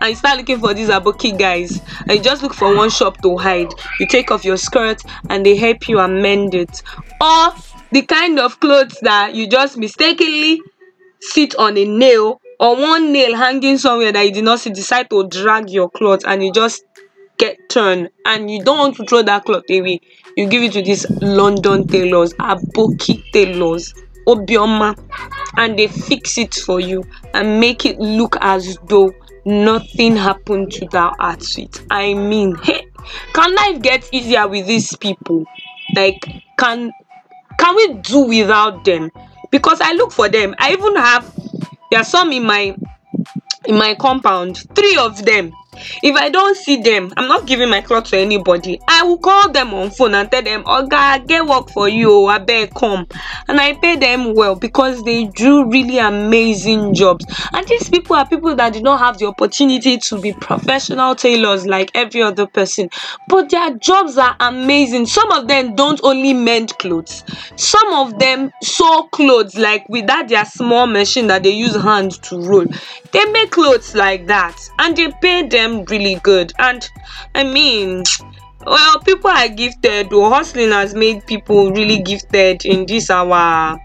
and 0.00 0.10
you 0.10 0.16
start 0.16 0.38
looking 0.38 0.60
for 0.60 0.74
these 0.74 0.88
aboki 0.88 1.38
guys. 1.38 1.80
And 2.00 2.12
you 2.12 2.22
just 2.22 2.42
look 2.42 2.54
for 2.54 2.74
one 2.74 2.90
shop 2.90 3.20
to 3.22 3.36
hide. 3.36 3.72
You 4.00 4.06
take 4.06 4.30
off 4.30 4.44
your 4.44 4.56
skirt 4.56 5.02
and 5.28 5.44
they 5.44 5.56
help 5.56 5.88
you 5.88 5.98
amend 5.98 6.54
it. 6.54 6.82
Or 7.20 7.54
the 7.92 8.02
kind 8.02 8.38
of 8.38 8.60
clothes 8.60 8.98
that 9.02 9.34
you 9.34 9.46
just 9.46 9.76
mistakenly 9.76 10.60
sit 11.20 11.54
on 11.56 11.76
a 11.78 11.84
nail 11.84 12.40
or 12.60 12.76
one 12.76 13.12
nail 13.12 13.36
hanging 13.36 13.78
somewhere 13.78 14.12
that 14.12 14.22
you 14.22 14.32
did 14.32 14.44
not 14.44 14.60
see 14.60 14.70
decide 14.70 15.10
to 15.10 15.26
drag 15.28 15.70
your 15.70 15.90
cloth 15.90 16.20
and 16.26 16.42
you 16.44 16.52
just 16.52 16.84
get 17.36 17.56
turned 17.68 18.10
and 18.26 18.50
you 18.50 18.62
don't 18.62 18.78
want 18.78 18.96
to 18.96 19.04
throw 19.04 19.22
that 19.22 19.44
cloth 19.44 19.64
away. 19.70 20.00
You 20.36 20.48
give 20.48 20.62
it 20.62 20.72
to 20.72 20.82
these 20.82 21.08
london 21.20 21.86
tailors 21.86 22.32
aboki 22.34 23.22
tailors 23.32 23.94
obioma 24.26 24.96
and 25.56 25.78
they 25.78 25.86
fix 25.86 26.38
it 26.38 26.54
for 26.54 26.80
you 26.80 27.04
and 27.34 27.60
make 27.60 27.84
it 27.86 27.98
look 27.98 28.36
as 28.40 28.76
though 28.88 29.12
nothing 29.44 30.16
happened 30.16 30.70
to 30.72 30.86
that 30.92 31.14
outfit 31.20 31.82
i 31.90 32.14
mean 32.14 32.54
hey 32.56 32.86
can 33.32 33.54
life 33.54 33.82
get 33.82 34.08
easier 34.12 34.46
with 34.48 34.66
these 34.66 34.96
people? 34.96 35.44
Like 35.94 36.24
can 36.58 36.92
can 37.58 37.76
we 37.76 37.94
do 37.94 38.20
without 38.20 38.84
them? 38.84 39.10
Because 39.50 39.80
i 39.80 39.92
look 39.92 40.12
for 40.12 40.28
them. 40.28 40.54
I 40.58 40.72
even 40.72 40.96
have 40.96 41.32
there 41.90 42.00
are 42.00 42.04
some 42.04 42.32
in 42.32 42.44
my 42.44 42.76
in 43.66 43.76
my 43.76 43.94
compound 43.94 44.64
three 44.74 44.96
of 44.96 45.24
them 45.24 45.52
if 46.02 46.16
i 46.16 46.28
don't 46.28 46.56
see 46.56 46.76
them 46.76 47.10
i'm 47.16 47.28
not 47.28 47.46
giving 47.46 47.70
my 47.70 47.80
cloth 47.80 48.04
to 48.04 48.16
anybody. 48.18 48.80
I 48.88 49.02
will 49.04 49.18
call 49.18 49.50
them 49.52 49.74
on 49.74 49.90
phone 49.90 50.14
and 50.14 50.30
tell 50.30 50.42
them 50.42 50.64
oga 50.64 50.94
I 50.94 51.18
get 51.18 51.46
work 51.46 51.70
for 51.70 51.88
you 51.88 52.10
oh, 52.10 52.26
abeg 52.28 52.74
come. 52.74 53.06
And 53.48 53.60
i 53.60 53.74
pay 53.74 53.96
them 53.96 54.34
well 54.34 54.56
because 54.56 55.02
they 55.04 55.24
do 55.26 55.68
really 55.70 55.98
amazing 55.98 56.94
jobs. 56.94 57.24
And 57.52 57.66
these 57.66 57.88
people 57.88 58.16
are 58.16 58.26
people 58.28 58.54
that 58.56 58.72
did 58.72 58.82
not 58.82 58.98
have 59.00 59.18
the 59.18 59.26
opportunity 59.26 59.98
to 59.98 60.20
be 60.20 60.32
professional 60.32 61.14
tailors 61.14 61.66
like 61.66 61.90
every 61.94 62.22
other 62.22 62.46
person. 62.46 62.88
But 63.28 63.50
their 63.50 63.74
jobs 63.76 64.18
are 64.18 64.36
amazing. 64.40 65.06
Some 65.06 65.30
of 65.32 65.48
them 65.48 65.74
don't 65.74 66.00
only 66.02 66.34
mend 66.34 66.76
clothes. 66.78 67.24
Some 67.56 67.92
of 67.94 68.18
them 68.18 68.50
sew 68.62 69.08
clothes 69.12 69.56
like 69.56 69.84
with 69.88 70.06
that 70.06 70.28
their 70.28 70.44
small 70.44 70.86
machine 70.86 71.26
that 71.28 71.42
they 71.42 71.50
use 71.50 71.74
hand 71.76 72.12
to 72.24 72.38
roll. 72.40 72.66
They 73.12 73.24
make 73.26 73.50
clothes 73.50 73.94
like 73.94 74.26
that 74.26 74.56
and 74.78 74.96
they 74.96 75.10
pay 75.22 75.46
them 75.48 75.63
them 75.64 75.84
really 75.86 76.16
good. 76.22 76.52
And 76.58 76.88
i 77.34 77.44
mean 77.44 78.04
well 78.66 79.00
people 79.00 79.30
are 79.30 79.48
gifted. 79.48 80.12
Or 80.12 80.30
hustling 80.30 80.70
has 80.70 80.94
made 80.94 81.26
people 81.26 81.70
really 81.72 82.02
gifted 82.02 82.64
in 82.64 82.86
this 82.86 83.10
our 83.10 83.78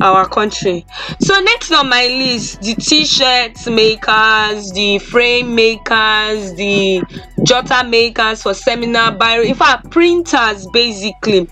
our 0.00 0.28
country. 0.28 0.84
So 1.20 1.40
next 1.40 1.70
on 1.72 1.88
my 1.88 2.06
list 2.06 2.62
the 2.62 2.74
t-shirts 2.74 3.66
makers 3.68 4.72
the 4.72 4.98
frame 4.98 5.54
makers 5.54 6.54
the 6.54 7.02
jotter 7.40 7.88
makers 7.88 8.42
for 8.42 8.54
seminar 8.54 9.16
biro 9.16 9.44
in 9.44 9.54
fact 9.54 9.90
printers 9.90 10.66
basically. 10.72 11.48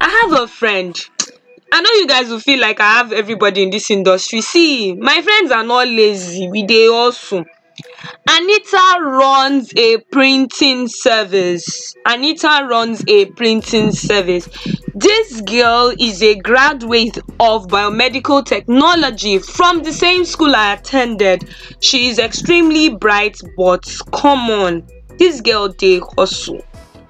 I 0.00 0.08
have 0.30 0.40
a 0.42 0.46
friend. 0.48 0.96
I 1.72 1.80
know 1.80 1.90
you 1.90 2.06
guys 2.06 2.28
will 2.28 2.40
feel 2.40 2.60
like 2.60 2.80
i 2.80 2.92
have 2.98 3.12
everybody 3.12 3.62
in 3.62 3.70
this 3.70 3.90
industry. 3.90 4.40
See 4.40 4.94
my 4.94 5.20
friends 5.22 5.50
are 5.50 5.64
not 5.64 5.88
lazy. 5.88 6.48
We 6.48 6.62
dey 6.62 6.88
also 6.88 7.44
Anita 8.28 8.98
runs 9.00 9.72
a 9.76 9.98
printing 10.12 10.88
service. 10.88 11.94
Anita 12.04 12.66
runs 12.68 13.02
a 13.08 13.26
printing 13.26 13.92
service. 13.92 14.48
This 14.94 15.40
girl 15.42 15.92
is 15.98 16.22
a 16.22 16.34
graduate 16.36 17.18
of 17.40 17.68
biomedical 17.68 18.44
technology 18.44 19.38
from 19.38 19.82
the 19.82 19.92
same 19.92 20.24
school 20.24 20.54
I 20.54 20.74
attended. 20.74 21.48
She 21.80 22.08
is 22.08 22.18
extremely 22.18 22.88
bright, 22.90 23.40
but 23.56 23.84
come 24.12 24.50
on, 24.50 24.86
this 25.18 25.40
girl 25.40 25.68
dey 25.68 26.00
hustle 26.16 26.60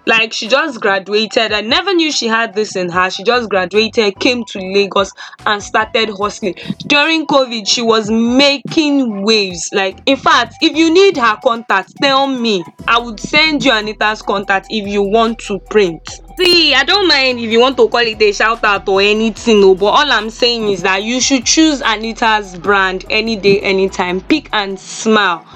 like 0.07 0.33
she 0.33 0.49
just 0.49 0.81
graduated. 0.81 1.53
I 1.53 1.61
never 1.61 1.93
knew 1.93 2.13
she 2.13 2.29
had 2.29 2.55
this 2.55 2.77
in 2.77 2.89
her. 2.91 3.11
She 3.11 3.25
just 3.25 3.51
graduated 3.51 4.19
came 4.21 4.45
to 4.47 4.59
lagos 4.59 5.13
and 5.45 5.63
started 5.63 6.11
hustling. 6.11 6.55
During 6.87 7.27
covid 7.27 7.67
she 7.67 7.83
was 7.83 8.11
making 8.11 9.23
waves. 9.23 9.69
Like 9.73 9.99
in 10.07 10.17
fact 10.17 10.55
if 10.63 10.77
you 10.77 10.93
need 10.93 11.17
her 11.17 11.37
contact 11.43 11.95
tell 12.01 12.27
me. 12.27 12.65
I 12.89 12.99
would 12.99 13.19
send 13.19 13.65
you 13.65 13.73
anita's 13.73 14.23
contact 14.23 14.69
if 14.71 14.87
you 14.87 15.03
want 15.03 15.39
to 15.41 15.59
print. 15.71 16.01
See 16.39 16.75
i 16.75 16.85
don't 16.85 17.09
mind 17.09 17.41
if 17.41 17.51
you 17.51 17.59
want 17.61 17.77
to 17.79 17.89
call 17.89 18.01
it 18.01 18.21
a 18.21 18.33
shout 18.33 18.63
out 18.63 18.89
or 18.89 19.01
anything 19.01 19.61
no 19.63 19.75
but 19.75 19.87
all 19.87 20.13
i'm 20.13 20.29
saying 20.29 20.69
is 20.69 20.83
that 20.83 21.03
you 21.03 21.19
should 21.19 21.47
choose 21.47 21.81
anita's 21.81 22.57
brand 22.59 23.05
any 23.11 23.37
day 23.37 23.59
anytime. 23.61 24.21
Pick 24.21 24.49
and 24.53 24.79
smile 24.79 25.47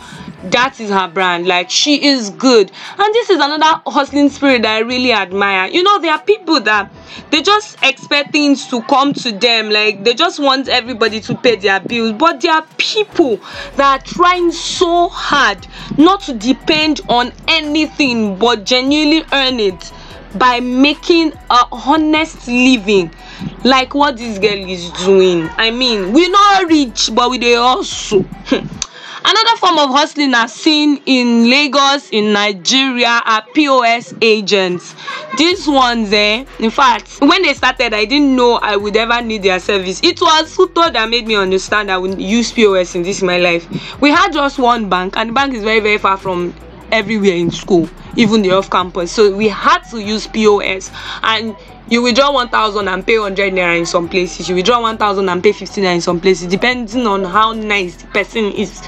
that 0.45 0.81
is 0.81 0.91
her 0.91 1.09
brand. 1.09 1.47
Like 1.47 1.71
she 1.71 2.05
is 2.07 2.31
good. 2.31 2.71
And 2.99 3.15
this 3.15 3.31
is 3.31 3.37
another 3.41 3.83
hustling 3.87 4.31
spirit 4.31 4.63
that 4.63 4.77
i 4.77 4.79
really 4.81 5.13
admire. 5.13 5.69
You 5.71 5.83
know 5.83 6.01
there 6.01 6.13
are 6.13 6.23
people 6.23 6.61
that 6.61 6.91
they 7.31 7.43
just 7.43 7.77
expect 7.83 8.33
things 8.33 8.67
to 8.69 8.83
come 8.83 9.13
to 9.15 9.33
them. 9.33 9.71
Like 9.71 10.05
they 10.05 10.15
just 10.15 10.39
want 10.41 10.69
everybody 10.69 11.21
to 11.21 11.37
pay 11.37 11.57
their 11.57 11.81
bills. 11.81 12.13
But 12.13 12.41
there 12.41 12.53
are 12.53 12.67
people 12.79 13.37
that 13.77 14.01
are 14.01 14.05
trying 14.05 14.53
so 14.53 15.09
hard 15.09 15.67
not 15.99 16.23
to 16.23 16.35
depend 16.35 17.01
on 17.09 17.33
anything 17.49 18.37
but 18.37 18.65
genuinely 18.65 19.25
earn 19.33 19.61
it 19.61 19.93
by 20.35 20.61
making 20.61 21.33
a 21.51 21.67
honest 21.73 22.47
living. 22.47 23.11
Like 23.65 23.95
what 23.95 24.17
this 24.17 24.39
girl 24.39 24.69
is 24.71 24.91
doing. 25.05 25.49
I 25.57 25.71
mean 25.71 26.13
we're 26.13 26.31
not 26.31 26.69
rich 26.69 27.11
but 27.15 27.31
we 27.31 27.39
dey 27.39 27.55
hustle 27.55 28.25
Another 29.23 29.57
form 29.59 29.79
of 29.79 29.91
hustling 29.91 30.35
are 30.35 30.49
seen 30.49 31.03
in 31.05 31.51
Lagos, 31.51 32.09
in 32.11 32.33
Nigeria, 32.33 33.21
are 33.25 33.45
POS 33.55 34.15
agents. 34.23 34.95
These 35.37 35.69
ones, 35.69 36.11
eh, 36.13 36.45
in 36.59 36.71
fact, 36.71 37.19
when 37.21 37.43
they 37.43 37.53
started, 37.53 37.93
I 37.93 38.07
didn't 38.07 38.35
know 38.35 38.55
I 38.55 38.77
would 38.77 38.97
ever 38.97 39.21
need 39.21 39.43
their 39.43 39.61
service. 39.61 40.01
It 40.03 40.21
was 40.21 40.57
Futo 40.57 40.91
that 40.93 41.09
made 41.09 41.27
me 41.27 41.35
understand 41.37 41.91
I 41.91 41.99
would 41.99 42.21
use 42.21 42.51
POS 42.53 42.95
in 42.95 43.03
this 43.03 43.21
my 43.23 43.39
life. 43.39 43.67
We 44.01 44.11
had 44.11 44.33
just 44.33 44.59
one 44.59 44.89
bank, 44.89 45.15
and 45.17 45.29
the 45.31 45.35
bank 45.35 45.55
is 45.55 45.63
very, 45.63 45.81
very 45.81 45.99
far 45.99 46.17
from 46.17 46.55
everywhere 46.93 47.35
in 47.35 47.51
school, 47.51 47.89
even 48.17 48.43
the 48.43 48.53
off 48.53 48.71
campus. 48.71 49.13
So 49.13 49.35
we 49.35 49.49
had 49.49 49.81
to 49.91 50.01
use 50.01 50.27
POS. 50.27 50.91
And 51.23 51.57
you 51.91 52.03
withdraw 52.03 52.33
1000 52.33 52.87
and 52.87 53.05
pay 53.05 53.19
100 53.19 53.53
naira 53.53 53.77
in 53.77 53.85
some 53.85 54.09
places. 54.09 54.49
You 54.49 54.55
withdraw 54.55 54.81
1000 54.81 55.29
and 55.29 55.43
pay 55.43 55.53
50 55.53 55.81
naira 55.81 55.97
in 55.97 56.01
some 56.01 56.21
places 56.21 56.47
depending 56.47 57.07
on 57.07 57.25
how 57.25 57.53
nice 57.53 57.97
the 57.97 58.07
person 58.09 58.45
is. 58.53 58.81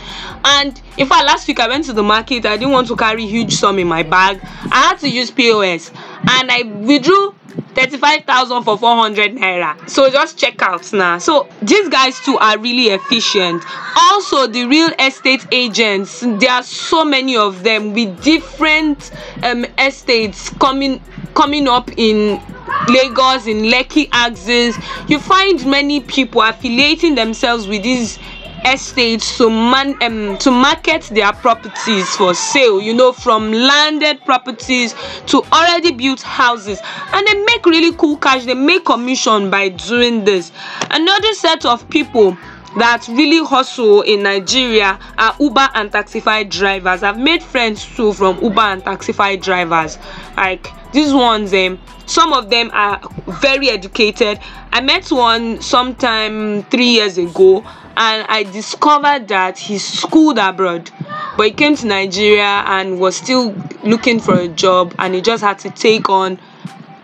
And 0.45 0.81
in 0.97 1.09
fact 1.09 1.27
last 1.27 1.49
week 1.49 1.59
i 1.59 1.67
went 1.67 1.85
to 1.87 1.93
the 1.93 2.03
market. 2.03 2.47
I 2.47 2.57
didn't 2.57 2.73
want 2.73 2.87
to 2.89 2.97
carry 2.97 3.27
huge 3.27 3.55
sum 3.55 3.81
in 3.81 3.89
my 3.89 4.05
bag. 4.05 4.41
I 4.71 4.89
had 4.89 4.99
to 5.01 5.09
use 5.09 5.31
pos 5.33 5.91
and 5.91 6.51
i 6.51 6.63
withdrew 6.63 7.35
35,000 7.75 8.63
for 8.65 8.79
400 8.79 9.33
naira. 9.33 9.89
So 9.89 10.11
just 10.11 10.39
check 10.39 10.61
out 10.63 10.93
now. 10.93 11.19
So 11.19 11.49
these 11.63 11.89
guys 11.89 12.19
too 12.21 12.37
are 12.39 12.59
really 12.59 12.89
efficient. 12.89 13.65
Also, 13.97 14.47
the 14.47 14.67
real 14.67 14.91
estate 14.99 15.47
agents, 15.53 16.21
there 16.21 16.51
are 16.51 16.63
so 16.63 17.05
many 17.05 17.37
of 17.37 17.63
them 17.63 17.93
with 17.95 18.23
different 18.23 19.11
um, 19.43 19.65
estates 19.79 20.51
coming 20.51 21.01
coming 21.35 21.67
up 21.67 21.91
in 21.97 22.41
Lagos, 22.89 23.47
in 23.47 23.63
Lekki 23.65 24.09
axis. 24.13 24.77
You 25.09 25.19
find 25.19 25.65
many 25.67 26.01
people 26.01 26.43
affiliating 26.43 27.15
themselves 27.15 27.67
with 27.67 27.83
these 27.83 28.19
estates 28.65 29.37
to 29.39 29.49
man 29.51 29.95
um, 30.03 30.39
to 30.39 30.51
market 30.51 31.03
their 31.05 31.33
properties 31.33 32.09
for 32.17 32.35
sale 32.35 32.81
you 32.81 32.95
know 32.95 33.13
from 33.13 33.53
landed 33.53 34.25
properties 34.25 34.95
to 35.27 35.43
already 35.53 35.93
built 35.93 36.23
houses. 36.23 36.81
And 37.13 37.27
they 37.27 37.35
make 37.45 37.65
really 37.67 37.95
cool 37.97 38.17
cash. 38.17 38.45
They 38.45 38.55
make 38.55 38.85
commission 38.85 39.51
by 39.51 39.69
doing 39.71 40.25
this. 40.25 40.53
Another 40.91 41.33
set 41.35 41.65
of 41.65 41.89
people 41.89 42.37
that 42.77 43.07
really 43.09 43.45
hustle 43.45 44.03
in 44.03 44.23
Nigeria 44.23 44.99
are 45.19 45.37
Uber 45.39 45.69
and 45.75 45.91
Taxify 45.91 46.49
drivers. 46.49 47.03
I've 47.03 47.19
made 47.19 47.43
friends 47.43 47.85
too 47.85 48.13
from 48.13 48.43
Uber 48.43 48.61
and 48.61 48.83
Taxify 48.85 49.41
drivers. 49.41 49.99
Like 50.37 50.69
these 50.93 51.13
ones, 51.13 51.53
um, 51.53 51.79
some 52.07 52.33
of 52.33 52.51
them 52.51 52.71
are 52.73 53.01
very 53.43 53.69
educated. 53.69 54.39
I 54.73 54.81
met 54.81 55.11
one 55.11 55.61
sometime 55.61 56.63
three 56.65 56.89
years 56.89 57.19
ago, 57.19 57.59
and 57.97 58.27
I 58.29 58.45
discovered 58.45 59.29
that 59.29 59.59
he 59.59 59.79
schooled 59.79 60.39
abroad, 60.39 60.91
but 61.37 61.47
he 61.47 61.53
came 61.53 61.77
to 61.77 61.87
Nigeria 61.87 62.65
and 62.67 62.99
was 62.99 63.17
still 63.17 63.55
looking 63.85 64.19
for 64.19 64.35
a 64.35 64.49
job, 64.49 64.95
and 64.99 65.15
he 65.15 65.21
just 65.21 65.43
had 65.43 65.59
to 65.61 65.71
take 65.71 66.09
on 66.09 66.39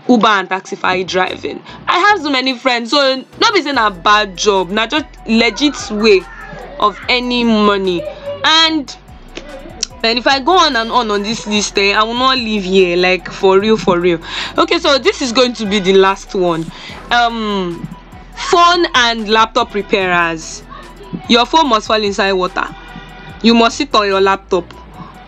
uber 0.08 0.26
and 0.26 0.48
taxify 0.48 1.06
driving. 1.06 1.62
I 1.86 1.98
have 1.98 2.20
so 2.20 2.30
many 2.30 2.56
friends 2.56 2.90
so 2.90 3.24
no 3.40 3.52
be 3.52 3.62
na 3.72 3.90
bad 3.90 4.36
job 4.36 4.70
na 4.70 4.86
just 4.86 5.06
legit 5.26 5.76
way 5.90 6.22
of 6.80 6.98
earning 7.10 7.48
money. 7.48 8.02
And 8.44 8.96
and 10.04 10.18
if 10.18 10.26
i 10.26 10.38
go 10.38 10.52
on 10.52 10.76
and 10.76 10.90
on 10.92 11.10
on 11.10 11.22
this 11.22 11.44
list 11.48 11.76
eh 11.76 11.92
i 11.92 12.02
will 12.04 12.14
not 12.14 12.38
leave 12.38 12.62
here 12.62 12.96
like 12.96 13.30
for 13.30 13.58
real 13.58 13.76
for 13.76 13.98
real. 14.00 14.20
Okay 14.56 14.78
so 14.78 14.98
this 14.98 15.20
is 15.22 15.32
going 15.32 15.52
to 15.54 15.66
be 15.66 15.80
the 15.80 15.94
last 15.94 16.34
one. 16.34 16.64
Um 17.10 17.86
phone 18.36 18.86
and 18.94 19.28
laptop 19.28 19.74
repairers. 19.74 20.62
Your 21.28 21.46
phone 21.46 21.68
must 21.68 21.86
fall 21.88 22.02
inside 22.02 22.32
water. 22.32 22.66
You 23.42 23.54
must 23.54 23.76
sit 23.76 23.94
on 23.94 24.06
your 24.06 24.20
laptop. 24.20 24.72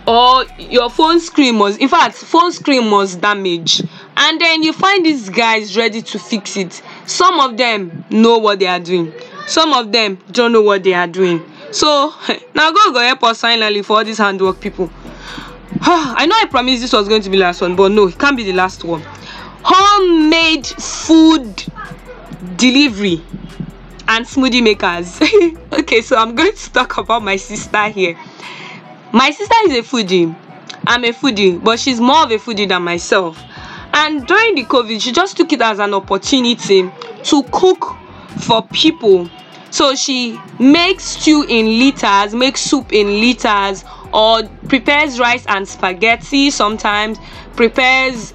Or 0.06 0.44
your 0.58 0.90
phone 0.90 1.20
screen 1.20 1.56
must 1.56 1.78
in 1.78 1.88
fact 1.88 2.14
phone 2.16 2.52
screen 2.52 2.88
must 2.88 3.20
damage 3.20 3.82
and 4.22 4.38
then 4.38 4.62
you 4.62 4.74
find 4.74 5.04
these 5.04 5.30
guys 5.30 5.78
ready 5.78 6.02
to 6.02 6.18
fix 6.18 6.54
it. 6.58 6.82
Some 7.06 7.40
of 7.40 7.56
them 7.56 8.04
know 8.10 8.36
what 8.36 8.58
they 8.58 8.66
are 8.66 8.78
doing. 8.78 9.14
Some 9.46 9.72
of 9.72 9.90
them 9.92 10.18
don't 10.30 10.52
know 10.52 10.60
what 10.60 10.84
they 10.84 10.92
are 10.92 11.06
doing. 11.06 11.42
So 11.72 12.12
now 12.54 12.70
go 12.70 12.92
go 12.92 13.00
help 13.00 13.24
us 13.24 13.40
finally 13.40 13.82
for 13.82 13.96
all 13.96 14.04
these 14.04 14.18
handwork 14.18 14.60
people. 14.60 14.90
I 15.80 16.26
know 16.26 16.36
i 16.36 16.46
promised 16.50 16.82
this 16.82 16.92
was 16.92 17.08
going 17.08 17.22
to 17.22 17.30
be 17.30 17.38
the 17.38 17.44
last 17.44 17.62
one 17.62 17.74
but 17.76 17.92
no 17.92 18.08
it 18.08 18.18
can't 18.18 18.36
be 18.36 18.44
the 18.44 18.52
last 18.52 18.84
one. 18.84 19.02
Homemade 19.62 20.66
food 20.66 21.64
delivery 22.56 23.22
and 24.06 24.26
smoothie 24.26 24.62
makers. 24.62 25.18
Okay 25.80 26.02
so 26.02 26.16
i'm 26.16 26.34
going 26.34 26.52
to 26.54 26.72
talk 26.72 26.98
about 26.98 27.22
my 27.22 27.36
sister 27.36 27.88
here. 27.88 28.18
My 29.12 29.30
sister 29.30 29.54
is 29.64 29.78
a 29.78 29.82
foodie. 29.82 30.36
I'm 30.86 31.04
a 31.04 31.12
foodie 31.12 31.62
but 31.64 31.80
she's 31.80 32.00
more 32.00 32.24
of 32.24 32.30
a 32.30 32.36
foodie 32.36 32.68
than 32.68 32.82
myself 32.82 33.42
and 33.92 34.26
during 34.26 34.54
the 34.54 34.64
covid 34.64 35.00
she 35.00 35.12
just 35.12 35.36
took 35.36 35.52
it 35.52 35.60
as 35.60 35.78
an 35.78 35.94
opportunity 35.94 36.90
to 37.22 37.42
cook 37.52 37.96
for 38.38 38.62
people. 38.68 39.28
So 39.70 39.94
she 39.94 40.40
makes 40.58 41.04
stew 41.04 41.44
in 41.48 41.66
liters 41.78 42.34
makes 42.34 42.60
soup 42.60 42.92
in 42.92 43.20
liters 43.20 43.84
or 44.12 44.42
prepares 44.68 45.20
rice 45.20 45.44
and 45.46 45.66
spaghetti 45.68 46.50
sometimes 46.50 47.18
prepares 47.54 48.34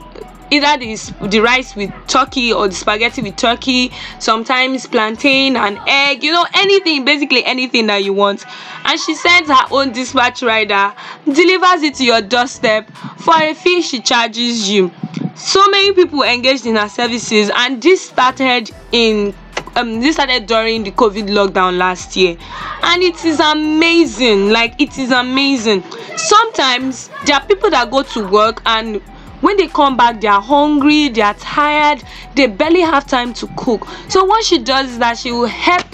either 0.52 0.78
the, 0.78 1.28
the 1.28 1.40
rice 1.40 1.76
with 1.76 1.92
turkey 2.08 2.54
or 2.54 2.70
the 2.70 2.76
spaghetti 2.76 3.22
with 3.22 3.36
turkey 3.36 3.92
sometimes 4.20 4.88
plantain 4.88 5.58
and 5.58 5.78
egg 5.88 6.24
you 6.24 6.32
know 6.32 6.46
anything 6.54 7.04
basically 7.04 7.44
anything 7.44 7.88
that 7.88 8.04
you 8.04 8.14
want. 8.14 8.46
And 8.86 8.98
she 8.98 9.16
sends 9.16 9.50
her 9.50 9.66
own 9.72 9.92
dispatch 9.92 10.42
rider 10.42 10.94
delivers 11.26 11.82
it 11.82 11.96
to 11.96 12.06
your 12.06 12.22
doorstep. 12.22 12.90
For 13.18 13.36
a 13.36 13.54
fee 13.54 13.82
she 13.82 14.00
charges 14.00 14.70
you 14.70 14.92
so 15.36 15.68
many 15.70 15.92
people 15.94 16.24
engaged 16.24 16.66
in 16.66 16.76
her 16.78 16.88
services 16.88 17.52
and 17.54 17.82
this 17.82 18.02
started 18.08 18.72
in 18.94 19.34
um 19.76 20.00
this 20.00 20.16
started 20.16 20.46
during 20.46 20.84
the 20.84 20.92
covid 20.92 21.28
lockdown 21.28 21.78
last 21.78 22.16
year. 22.16 22.38
And 22.84 23.04
it 23.04 23.24
is 23.26 23.40
amazing 23.40 24.50
like 24.52 24.80
it 24.80 24.98
is 24.98 25.12
amazing. 25.12 25.84
Sometimes 26.16 27.10
there 27.26 27.36
are 27.36 27.46
people 27.46 27.70
that 27.72 27.92
go 27.92 28.04
to 28.04 28.28
work 28.28 28.62
and 28.66 29.02
when 29.42 29.58
they 29.58 29.68
come 29.68 29.98
back 29.98 30.22
they 30.22 30.28
are 30.30 30.42
hungry 30.42 31.10
they 31.10 31.22
are 31.22 31.34
tired 31.34 32.02
they 32.36 32.48
barely 32.48 32.82
have 32.82 33.06
time 33.06 33.34
to 33.34 33.48
cook. 33.58 33.86
So 34.08 34.24
what 34.24 34.46
she 34.46 34.60
does 34.60 34.92
is 34.92 35.00
that 35.00 35.18
she 35.18 35.34
will 35.34 35.48
help 35.48 35.86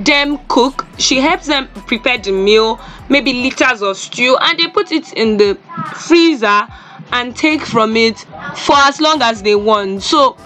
them 0.00 0.38
cook. 0.48 0.86
She 0.98 1.18
helps 1.18 1.46
them 1.46 1.68
prepare 1.86 2.18
the 2.18 2.32
meal 2.32 2.78
maybe 3.08 3.32
liters 3.32 3.80
of 3.80 3.96
stew 3.96 4.36
and 4.42 4.58
they 4.58 4.68
put 4.68 4.92
it 4.92 5.12
in 5.14 5.38
the 5.38 5.58
freezer 5.94 6.68
and 7.12 7.36
take 7.36 7.62
from 7.62 7.96
it 7.96 8.18
for 8.56 8.76
as 8.76 9.00
long 9.00 9.22
as 9.22 9.42
they 9.42 9.54
want. 9.54 10.02
So 10.02 10.36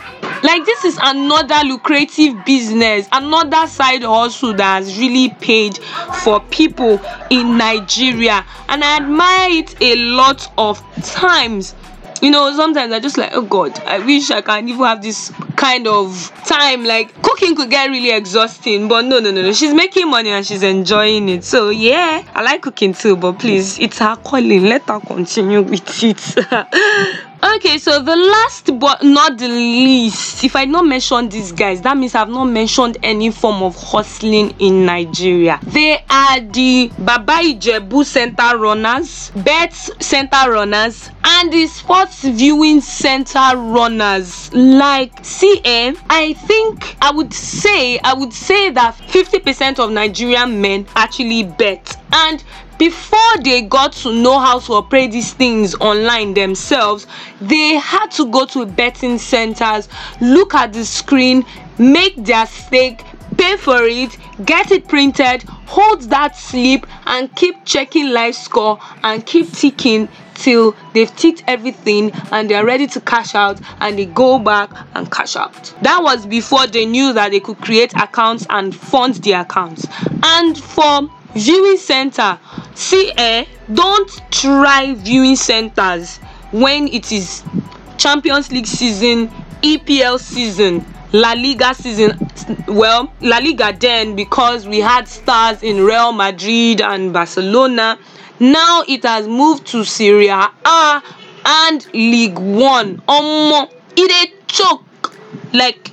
like 0.43 0.65
this 0.67 0.85
is 0.85 0.99
another 1.03 1.67
lucrative 1.67 2.45
business 2.45 3.09
another 3.11 3.67
side 3.67 4.03
hustle 4.03 4.53
that 4.55 4.85
has 4.85 4.99
really 4.99 5.31
paid 5.41 5.79
for 6.23 6.41
people 6.51 7.01
in 7.31 7.57
nigeria. 7.57 8.45
And 8.69 8.85
i 8.85 8.97
admire 8.99 9.51
it 9.51 9.81
a 9.81 9.97
lot 9.97 10.53
of 10.59 10.83
times 11.03 11.75
you 12.23 12.31
know 12.31 12.55
sometimes 12.55 12.93
i 12.93 12.99
just 12.99 13.19
like 13.19 13.31
oh 13.35 13.43
god 13.43 13.79
i 13.81 13.99
wish 13.99 14.31
i 14.31 14.41
can 14.41 14.69
even 14.69 14.85
have 14.85 15.03
this 15.03 15.33
kind 15.57 15.87
of 15.89 16.33
time. 16.47 16.85
Like 16.85 17.21
cooking 17.23 17.57
could 17.57 17.71
get 17.71 17.91
really 17.91 18.11
exhausting 18.11 18.89
but 18.89 19.03
no 19.03 19.19
no 19.19 19.31
no 19.31 19.43
no. 19.43 19.53
She's 19.53 19.75
making 19.75 20.09
money 20.09 20.31
and 20.31 20.47
she's 20.47 20.63
enjoying 20.63 21.29
it. 21.29 21.45
So 21.45 21.71
yeah 21.71 22.23
i 22.35 22.43
like 22.43 22.63
cooking 22.63 22.93
too 22.93 23.17
but 23.17 23.39
please 23.39 23.79
it's 23.79 23.99
her 23.99 24.17
calling. 24.17 24.65
Let 24.65 24.83
her 24.83 25.01
continue 25.01 25.63
with 25.63 26.05
it 26.05 26.37
Okay, 27.43 27.77
so 27.79 28.01
the 28.03 28.17
last 28.17 28.79
but 28.79 29.03
not 29.03 29.37
the 29.37 29.49
least, 29.49 30.43
if 30.43 30.57
I 30.57 30.65
not 30.65 30.87
mention 30.87 31.29
these 31.29 31.53
guys, 31.53 31.83
that 31.83 31.97
means 31.97 32.15
I've 32.15 32.31
not 32.31 32.47
mentioned 32.47 32.97
any 33.03 33.31
form 33.31 33.63
of 33.63 33.77
hustling 33.77 34.55
in 34.59 34.87
Nigeria. 34.87 35.61
They 35.63 36.03
are 36.09 36.41
the 36.41 36.91
Baba 36.99 37.33
Ijebu 37.43 38.05
center 38.07 38.57
runners, 38.57 39.31
Bets 39.37 39.91
center 40.05 40.51
runners, 40.51 41.11
and 41.25 41.53
the 41.53 41.67
sports 41.67 42.23
viewing 42.25 42.81
center 42.81 43.55
runners. 43.55 44.53
Like 44.55 45.15
CM, 45.23 45.99
I 46.09 46.33
think 46.33 46.97
I 47.03 47.11
would 47.11 47.35
say 47.35 47.99
I 47.99 48.15
would 48.15 48.33
say 48.33 48.71
that 48.71 48.97
50% 48.97 49.79
of 49.79 49.91
Nigerian 49.91 50.61
men 50.61 50.87
actually 50.97 51.43
bet 51.45 51.97
and 52.13 52.43
before 52.79 53.19
they 53.43 53.63
got 53.63 53.93
to 53.93 54.13
know 54.13 54.39
how 54.39 54.59
to 54.59 54.73
operate 54.75 55.13
these 55.13 55.33
things 55.33 55.75
online 55.77 56.35
themselves 56.35 57.07
they 57.41 57.75
had 57.75 58.11
to 58.11 58.31
go 58.31 58.45
to 58.45 58.67
betting 58.67 59.19
centers 59.19 59.89
look 60.21 60.55
at 60.55 60.73
the 60.73 60.85
screen 60.85 61.45
make 61.79 62.17
their 62.25 62.47
stake 62.47 63.03
pay 63.37 63.57
for 63.57 63.83
it 63.83 64.17
get 64.45 64.71
it 64.71 64.87
printed 64.89 65.43
hold 65.67 66.03
that 66.03 66.37
slip 66.37 66.87
and 67.07 67.35
keep 67.37 67.65
checking 67.65 68.11
live 68.11 68.35
score 68.35 68.79
and 69.03 69.27
keep 69.27 69.51
ticking 69.53 70.09
till 70.37 70.77
they've 70.95 71.15
ticked 71.17 71.43
everything 71.47 72.13
and 72.31 72.51
they're 72.51 72.65
ready 72.65 72.87
to 72.87 73.01
cash 73.01 73.35
out 73.35 73.61
and 73.81 73.99
they 73.99 74.07
go 74.07 74.39
back 74.39 74.71
and 74.95 75.11
cash 75.11 75.37
out. 75.37 75.75
That 75.83 76.03
was 76.03 76.27
before 76.27 76.67
they 76.67 76.87
knew 76.87 77.13
that 77.15 77.31
they 77.31 77.41
could 77.41 77.59
create 77.59 77.95
accounts 77.95 78.47
and 78.51 78.75
fund 78.75 79.15
the 79.17 79.33
accounts. 79.33 79.87
And 80.23 80.57
for 80.57 81.11
viewing 81.37 81.77
center. 81.77 82.39
See 82.75 83.13
eh 83.17 83.45
don't 83.73 84.11
try 84.31 84.95
viewing 84.95 85.37
centers 85.37 86.19
when 86.53 86.89
it 86.89 87.13
is 87.13 87.43
champions 87.99 88.51
league 88.53 88.67
season 88.67 89.29
epl 89.63 90.19
season 90.19 90.85
la 91.13 91.33
liga 91.33 91.75
season. 91.75 92.19
Well 92.67 93.13
la 93.21 93.39
liga 93.39 93.77
then 93.79 94.17
because 94.17 94.67
we 94.67 94.81
had 94.81 95.07
stars 95.09 95.63
in 95.63 95.85
real 95.85 96.13
madrid 96.13 96.81
and 96.81 97.13
barcelona. 97.13 97.99
Now 98.39 98.83
it 98.87 99.03
has 99.05 99.27
moved 99.27 99.67
to 99.69 99.85
Serie 99.85 100.29
A 100.29 101.03
and 101.45 101.87
league 101.95 102.39
one. 102.39 102.99
Omo 103.09 103.71
e 103.97 104.07
dey 104.09 104.33
choke. 104.47 104.85
Like 105.53 105.91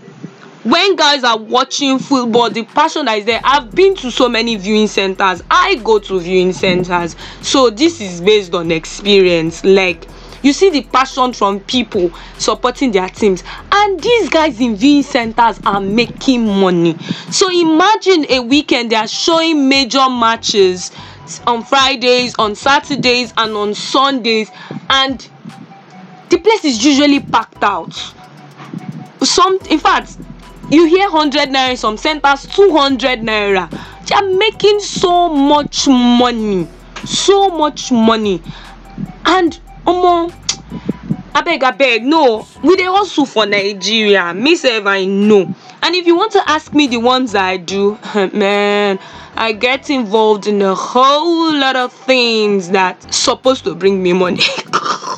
when 0.64 0.96
guys 0.96 1.24
are 1.24 1.38
watching 1.38 2.00
football 2.00 2.50
the 2.50 2.64
passion 2.64 3.06
that 3.06 3.18
is 3.18 3.26
there 3.26 3.42
i've 3.44 3.74
been 3.76 3.96
to 3.96 4.10
so 4.12 4.30
many 4.30 4.56
viewing 4.56 4.88
centers. 4.88 5.42
I 5.50 5.76
go 5.84 6.00
to 6.00 6.20
viewing 6.20 6.54
centers. 6.54 7.16
So 7.42 7.70
this 7.70 8.00
is 8.00 8.22
based 8.22 8.54
on 8.54 8.72
experience. 8.72 9.64
Like 9.64 10.08
you 10.44 10.54
see 10.54 10.70
the 10.70 10.84
passion 10.84 11.34
from 11.34 11.60
people 11.62 12.12
supporting 12.38 12.92
their 12.92 13.10
teams. 13.10 13.44
And 13.72 14.00
these 14.00 14.30
guys 14.30 14.60
in 14.60 14.76
viewing 14.76 15.04
centers 15.04 15.60
are 15.66 15.82
making 15.82 16.46
money. 16.46 16.98
So 17.32 17.50
imagine 17.50 18.26
a 18.30 18.40
weekend 18.40 18.92
they 18.92 18.96
are 18.96 19.08
showing 19.08 19.68
major 19.68 20.10
matches 20.10 20.92
on 21.48 21.64
fridays 21.64 22.36
on 22.38 22.56
saturdays 22.56 23.34
and 23.38 23.54
on 23.56 23.74
sundays. 23.74 24.52
And 24.90 25.28
the 26.30 26.38
place 26.38 26.66
is 26.66 26.86
usually 26.86 27.20
packed 27.20 27.64
out. 27.64 27.94
Some 29.24 29.58
in 29.70 29.80
fact 29.80 30.18
you 30.70 30.86
hear 30.86 31.10
hundred 31.10 31.50
naira 31.50 31.72
in 31.72 31.78
some 31.78 31.98
centers 31.98 32.46
two 32.48 32.72
hundred 32.76 33.20
naira. 33.22 33.70
They 34.08 34.16
are 34.16 34.38
making 34.38 34.80
so 34.80 35.30
much 35.30 35.88
money 35.88 36.68
so 37.06 37.50
much 37.50 37.92
money. 37.92 38.42
And 39.26 39.60
omo 39.86 40.32
abeg 41.34 41.62
abeg 41.62 42.04
no. 42.04 42.48
We 42.64 42.76
dey 42.76 42.84
hustle 42.86 43.26
for 43.26 43.46
nigeria. 43.46 44.34
Me 44.34 44.56
sef 44.56 44.86
i 44.86 45.06
know. 45.06 45.54
And 45.82 45.96
if 45.96 46.08
you 46.08 46.16
want 46.16 46.32
to 46.34 46.50
ask 46.50 46.74
me 46.74 46.88
the 46.88 46.98
ones 46.98 47.36
i 47.36 47.58
do 47.58 47.98
man 48.34 49.00
i 49.36 49.52
get 49.52 49.90
involved 49.90 50.48
in 50.48 50.62
a 50.62 50.74
whole 50.76 51.54
lot 51.58 51.76
of 51.76 51.92
things 51.92 52.70
that 52.70 53.14
suppose 53.14 53.62
to 53.64 53.76
bring 53.76 54.02
me 54.02 54.14
money 54.14 54.44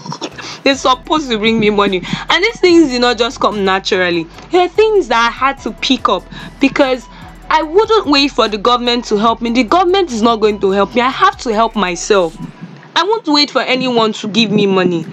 they're 0.66 0.76
supposed 0.76 1.30
to 1.30 1.38
bring 1.38 1.60
me 1.60 1.70
money. 1.70 2.02
And 2.30 2.44
these 2.44 2.60
things 2.60 2.90
did 2.90 3.00
not 3.00 3.20
just 3.20 3.40
come 3.40 3.64
naturally. 3.64 4.24
There 4.52 4.62
are 4.62 4.68
things 4.68 5.08
that 5.10 5.28
i 5.28 5.32
had 5.32 5.60
to 5.60 5.72
pick 5.72 6.10
up 6.10 6.24
because 6.60 7.06
i 7.52 7.62
wouldn't 7.62 8.08
wait 8.08 8.32
for 8.32 8.48
the 8.48 8.58
government 8.58 9.06
to 9.06 9.18
help 9.18 9.42
me. 9.44 9.52
The 9.52 9.64
government 9.64 10.12
is 10.12 10.24
not 10.24 10.38
going 10.38 10.60
to 10.62 10.72
help 10.72 10.96
me. 10.96 11.02
I 11.02 11.10
have 11.10 11.38
to 11.42 11.54
help 11.54 11.76
myself. 11.76 12.36
I 12.96 13.04
won't 13.04 13.28
wait 13.28 13.52
for 13.52 13.62
anyone 13.62 14.12
to 14.14 14.28
give 14.28 14.52
me 14.52 14.66
money. 14.66 15.06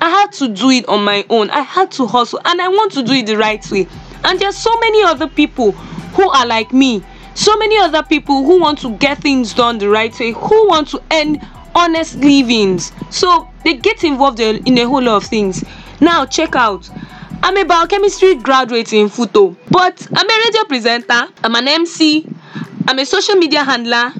I 0.00 0.10
had 0.10 0.32
to 0.34 0.48
do 0.48 0.70
it 0.70 0.88
on 0.88 1.04
my 1.04 1.26
own. 1.28 1.50
I 1.50 1.62
had 1.62 1.90
to 1.92 2.06
hustle 2.06 2.40
and 2.44 2.62
i 2.62 2.68
want 2.68 2.92
to 2.92 3.02
do 3.02 3.12
it 3.12 3.26
the 3.26 3.36
right 3.36 3.68
way. 3.70 3.88
And 4.22 4.38
there's 4.38 4.56
so 4.56 4.78
many 4.78 5.02
other 5.02 5.26
people 5.26 5.72
who 5.72 6.30
are 6.30 6.46
like 6.46 6.72
me. 6.72 7.02
So 7.34 7.56
many 7.56 7.78
other 7.78 8.04
people 8.04 8.44
who 8.44 8.60
want 8.60 8.78
to 8.80 8.96
get 8.98 9.18
things 9.18 9.54
done 9.54 9.78
the 9.78 9.88
right 9.88 10.16
way 10.20 10.30
who 10.30 10.68
want 10.68 10.86
to 10.88 11.02
earn 11.12 11.40
honest 11.74 12.16
livings. 12.16 12.92
So 13.10 13.48
they 13.64 13.74
get 13.74 14.04
involved 14.04 14.40
in 14.40 14.78
a 14.78 14.84
whole 14.84 15.02
lot 15.02 15.16
of 15.16 15.24
things. 15.24 15.64
Now 16.00 16.26
check 16.26 16.56
out. 16.56 16.90
I'm 17.42 17.56
a 17.56 17.64
biochemistry 17.64 18.34
graduate 18.34 18.92
in 18.92 19.08
futo 19.08 19.56
but 19.70 20.06
i'm 20.14 20.28
a 20.28 20.42
radio 20.44 20.64
presenter. 20.64 21.28
I'm 21.42 21.54
an 21.54 21.68
mc 21.68 22.26
i'm 22.86 22.98
a 22.98 23.06
social 23.06 23.36
media 23.36 23.64
handler. 23.64 24.12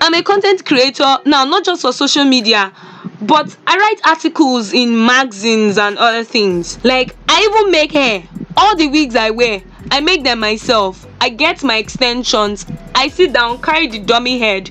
I'm 0.00 0.14
a 0.14 0.22
content 0.22 0.64
creator. 0.64 1.18
Now 1.26 1.44
not 1.44 1.64
just 1.64 1.82
for 1.82 1.92
social 1.92 2.24
media 2.24 2.72
but 3.20 3.56
i 3.66 3.76
write 3.76 4.00
articles 4.06 4.72
in 4.72 5.04
magazines 5.04 5.78
and 5.78 5.98
other 5.98 6.22
things. 6.22 6.78
Like 6.84 7.16
i 7.28 7.40
even 7.42 7.72
make 7.72 7.92
hair. 7.92 8.22
All 8.56 8.76
the 8.76 8.88
wigs 8.88 9.16
i 9.16 9.30
wear 9.30 9.62
i 9.90 10.00
make 10.00 10.22
them 10.22 10.38
myself. 10.40 11.06
I 11.20 11.28
get 11.28 11.64
my 11.64 11.76
extensions. 11.76 12.66
I 12.94 13.08
sit 13.08 13.32
down 13.32 13.60
carry 13.62 13.88
the 13.88 13.98
dummy 13.98 14.38
head 14.38 14.70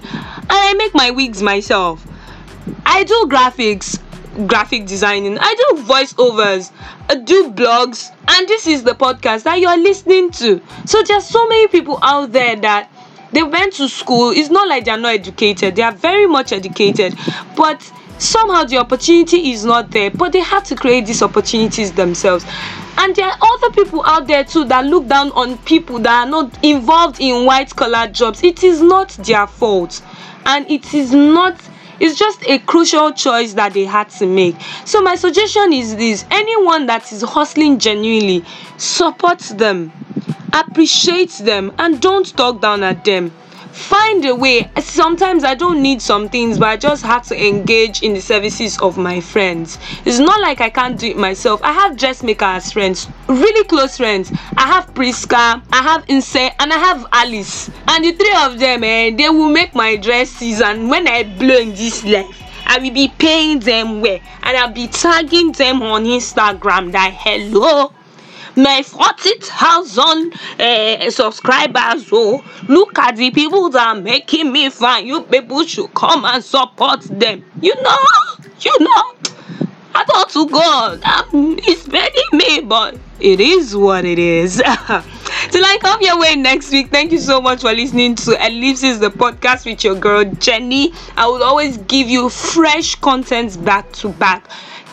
i 0.54 0.74
make 0.76 0.94
my 0.94 1.12
wigs 1.12 1.42
myself. 1.42 2.06
I 2.86 3.04
do 3.04 3.26
graphics 3.28 4.00
graphic 4.48 4.86
designing. 4.86 5.38
I 5.40 5.56
do 5.56 5.84
voiceovers 5.84 6.72
i 7.10 7.16
do 7.16 7.52
blogs 7.52 8.12
and 8.30 8.48
this 8.48 8.66
is 8.68 8.84
the 8.84 8.92
podcast 8.92 9.44
that 9.44 9.60
you're 9.60 9.78
listening 9.78 10.32
to. 10.32 10.62
So 10.86 11.04
there's 11.04 11.26
so 11.26 11.48
many 11.48 11.68
people 11.68 12.00
out 12.02 12.32
there 12.32 12.56
that 12.56 12.90
they 13.34 13.44
went 13.44 13.74
to 13.74 13.88
school. 13.88 14.32
It's 14.32 14.50
not 14.50 14.68
like 14.68 14.86
they're 14.86 14.98
not 14.98 15.14
educated. 15.14 15.76
They 15.76 15.82
are 15.84 15.92
very 15.94 16.28
much 16.28 16.52
educated. 16.52 17.18
But 17.56 17.92
somehow 18.22 18.64
the 18.64 18.78
opportunity 18.78 19.52
is 19.52 19.66
not 19.66 19.90
there 19.92 20.12
but 20.12 20.32
they 20.32 20.40
have 20.40 20.64
to 20.64 20.76
create 20.76 21.06
these 21.06 21.22
opportunities 21.22 21.92
themselves. 21.92 22.46
And 22.98 23.16
there 23.16 23.26
are 23.26 23.38
other 23.42 23.72
people 23.72 24.04
out 24.06 24.28
there 24.28 24.44
too 24.44 24.66
that 24.66 24.86
look 24.86 25.08
down 25.08 25.32
on 25.32 25.58
people 25.60 26.00
that 26.00 26.28
are 26.28 26.30
not 26.30 26.64
involved 26.64 27.20
in 27.20 27.46
white 27.46 27.76
collar 27.76 28.08
jobs. 28.08 28.44
It 28.44 28.64
is 28.64 28.82
not 28.82 29.10
their 29.10 29.48
fault. 29.48 30.02
And 30.46 30.70
it 30.70 30.94
is 30.94 31.12
not 31.12 31.60
it's 32.00 32.18
just 32.18 32.44
a 32.48 32.58
crucial 32.58 33.12
choice 33.12 33.54
that 33.54 33.74
they 33.74 33.86
had 33.86 34.10
to 34.10 34.26
make. 34.26 34.56
So 34.86 35.02
my 35.02 35.16
suggestion 35.16 35.72
is 35.72 35.96
this. 35.96 36.26
Anyone 36.32 36.88
that 36.88 37.12
is 37.12 37.22
hustling 37.22 37.78
genuinely 37.78 38.44
support 38.78 39.40
them. 39.40 39.92
Appreciate 40.52 41.32
them. 41.34 41.72
And 41.78 42.02
don't 42.02 42.36
talk 42.36 42.60
down 42.60 42.82
at 42.84 43.06
them 43.06 43.32
find 43.72 44.26
a 44.26 44.36
way. 44.36 44.70
Sometimes 44.80 45.44
i 45.44 45.56
don't 45.56 45.82
need 45.82 46.02
some 46.02 46.30
things 46.30 46.60
but 46.60 46.68
i 46.70 46.78
just 46.78 47.04
have 47.04 47.26
to 47.28 47.48
engage 47.48 48.04
in 48.04 48.14
the 48.14 48.22
services 48.22 48.78
of 48.80 48.98
my 48.98 49.20
friends. 49.20 49.80
It's 50.06 50.20
not 50.20 50.42
like 50.42 50.62
i 50.62 50.70
can't 50.70 51.00
do 51.00 51.08
it 51.08 51.18
myself. 51.18 51.62
I 51.64 51.72
have 51.74 51.98
dressmaker 51.98 52.46
as 52.46 52.72
friends 52.72 53.08
really 53.28 53.64
close 53.66 53.98
friends. 53.98 54.32
I 54.58 54.68
have 54.68 54.94
priska 54.94 55.62
i 55.72 55.82
have 55.82 56.06
inse 56.08 56.36
and 56.60 56.74
i 56.74 56.78
have 56.78 57.06
alice. 57.12 57.70
And 57.88 58.04
the 58.06 58.12
three 58.12 58.36
of 58.46 58.60
them 58.60 58.84
eh 58.84 59.12
they 59.16 59.30
will 59.30 59.50
make 59.50 59.74
my 59.76 59.96
dresses 59.96 60.62
and 60.62 60.90
when 60.90 61.08
i 61.08 61.24
blow 61.24 61.58
in 61.58 61.70
this 61.72 62.04
life 62.04 62.38
I 62.66 62.78
will 62.78 62.94
be 62.94 63.10
paying 63.10 63.60
them 63.60 64.00
well 64.02 64.20
and 64.44 64.58
I'll 64.58 64.72
be 64.72 64.88
tagging 64.88 65.52
them 65.52 65.82
on 65.82 66.06
Instagram 66.06 66.92
that 66.94 67.12
hello 67.14 67.92
my 68.56 68.84
40,000 68.84 70.34
uh, 70.60 71.10
subscribers. 71.12 72.10
Oh, 72.12 72.44
look 72.68 72.98
at 73.00 73.16
the 73.16 73.32
people 73.32 73.70
that 73.70 73.96
are 73.96 74.02
making 74.02 74.52
me 74.52 74.70
fine. 74.70 75.08
You 75.08 75.24
people 75.24 75.64
should 75.66 75.94
come 75.94 76.26
and 76.26 76.44
support 76.44 77.02
them. 77.02 77.44
You 77.62 77.76
know, 77.82 77.98
you 78.60 78.80
know. 78.80 79.14
I 79.94 80.06
thought 80.06 80.30
to 80.30 80.48
God, 80.48 81.04
um, 81.04 81.60
it's 81.64 81.86
begging 81.86 82.24
me, 82.32 82.62
but 82.62 82.98
it 83.20 83.42
is 83.42 83.76
what 83.76 84.06
it 84.06 84.18
is. 84.20 84.56
Till 85.52 85.66
I 85.66 85.78
come 85.82 86.02
your 86.02 86.18
way 86.20 86.36
next 86.36 86.72
week, 86.72 86.92
thank 86.92 87.12
you 87.12 87.20
so 87.20 87.42
much 87.42 87.62
for 87.62 87.74
listening 87.74 88.16
to 88.16 88.32
Ellipsis, 88.46 89.00
the 89.00 89.10
podcast 89.10 89.66
with 89.66 89.84
your 89.84 89.96
girl 89.96 90.24
Jenny. 90.24 90.94
I 91.18 91.28
will 91.28 91.44
always 91.44 91.78
give 91.78 92.08
you 92.10 92.30
fresh 92.30 92.96
content 92.96 93.64
back 93.66 93.92
to 93.94 94.10
back 94.10 94.50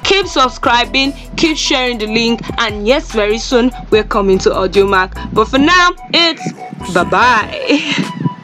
keep 0.09 0.27
subscribing 0.27 1.13
keep 1.37 1.57
sharing 1.57 1.99
the 1.99 2.07
link 2.07 2.41
and 2.59 2.87
yes 2.87 3.13
very 3.13 3.39
soon 3.39 3.71
we're 3.91 4.03
coming 4.03 4.39
to 4.39 4.49
audiomack. 4.49 5.13
But 5.35 5.49
for 5.49 5.59
now 5.59 5.91
it's 6.13 6.53
bye 6.95 7.05
bye 7.05 8.35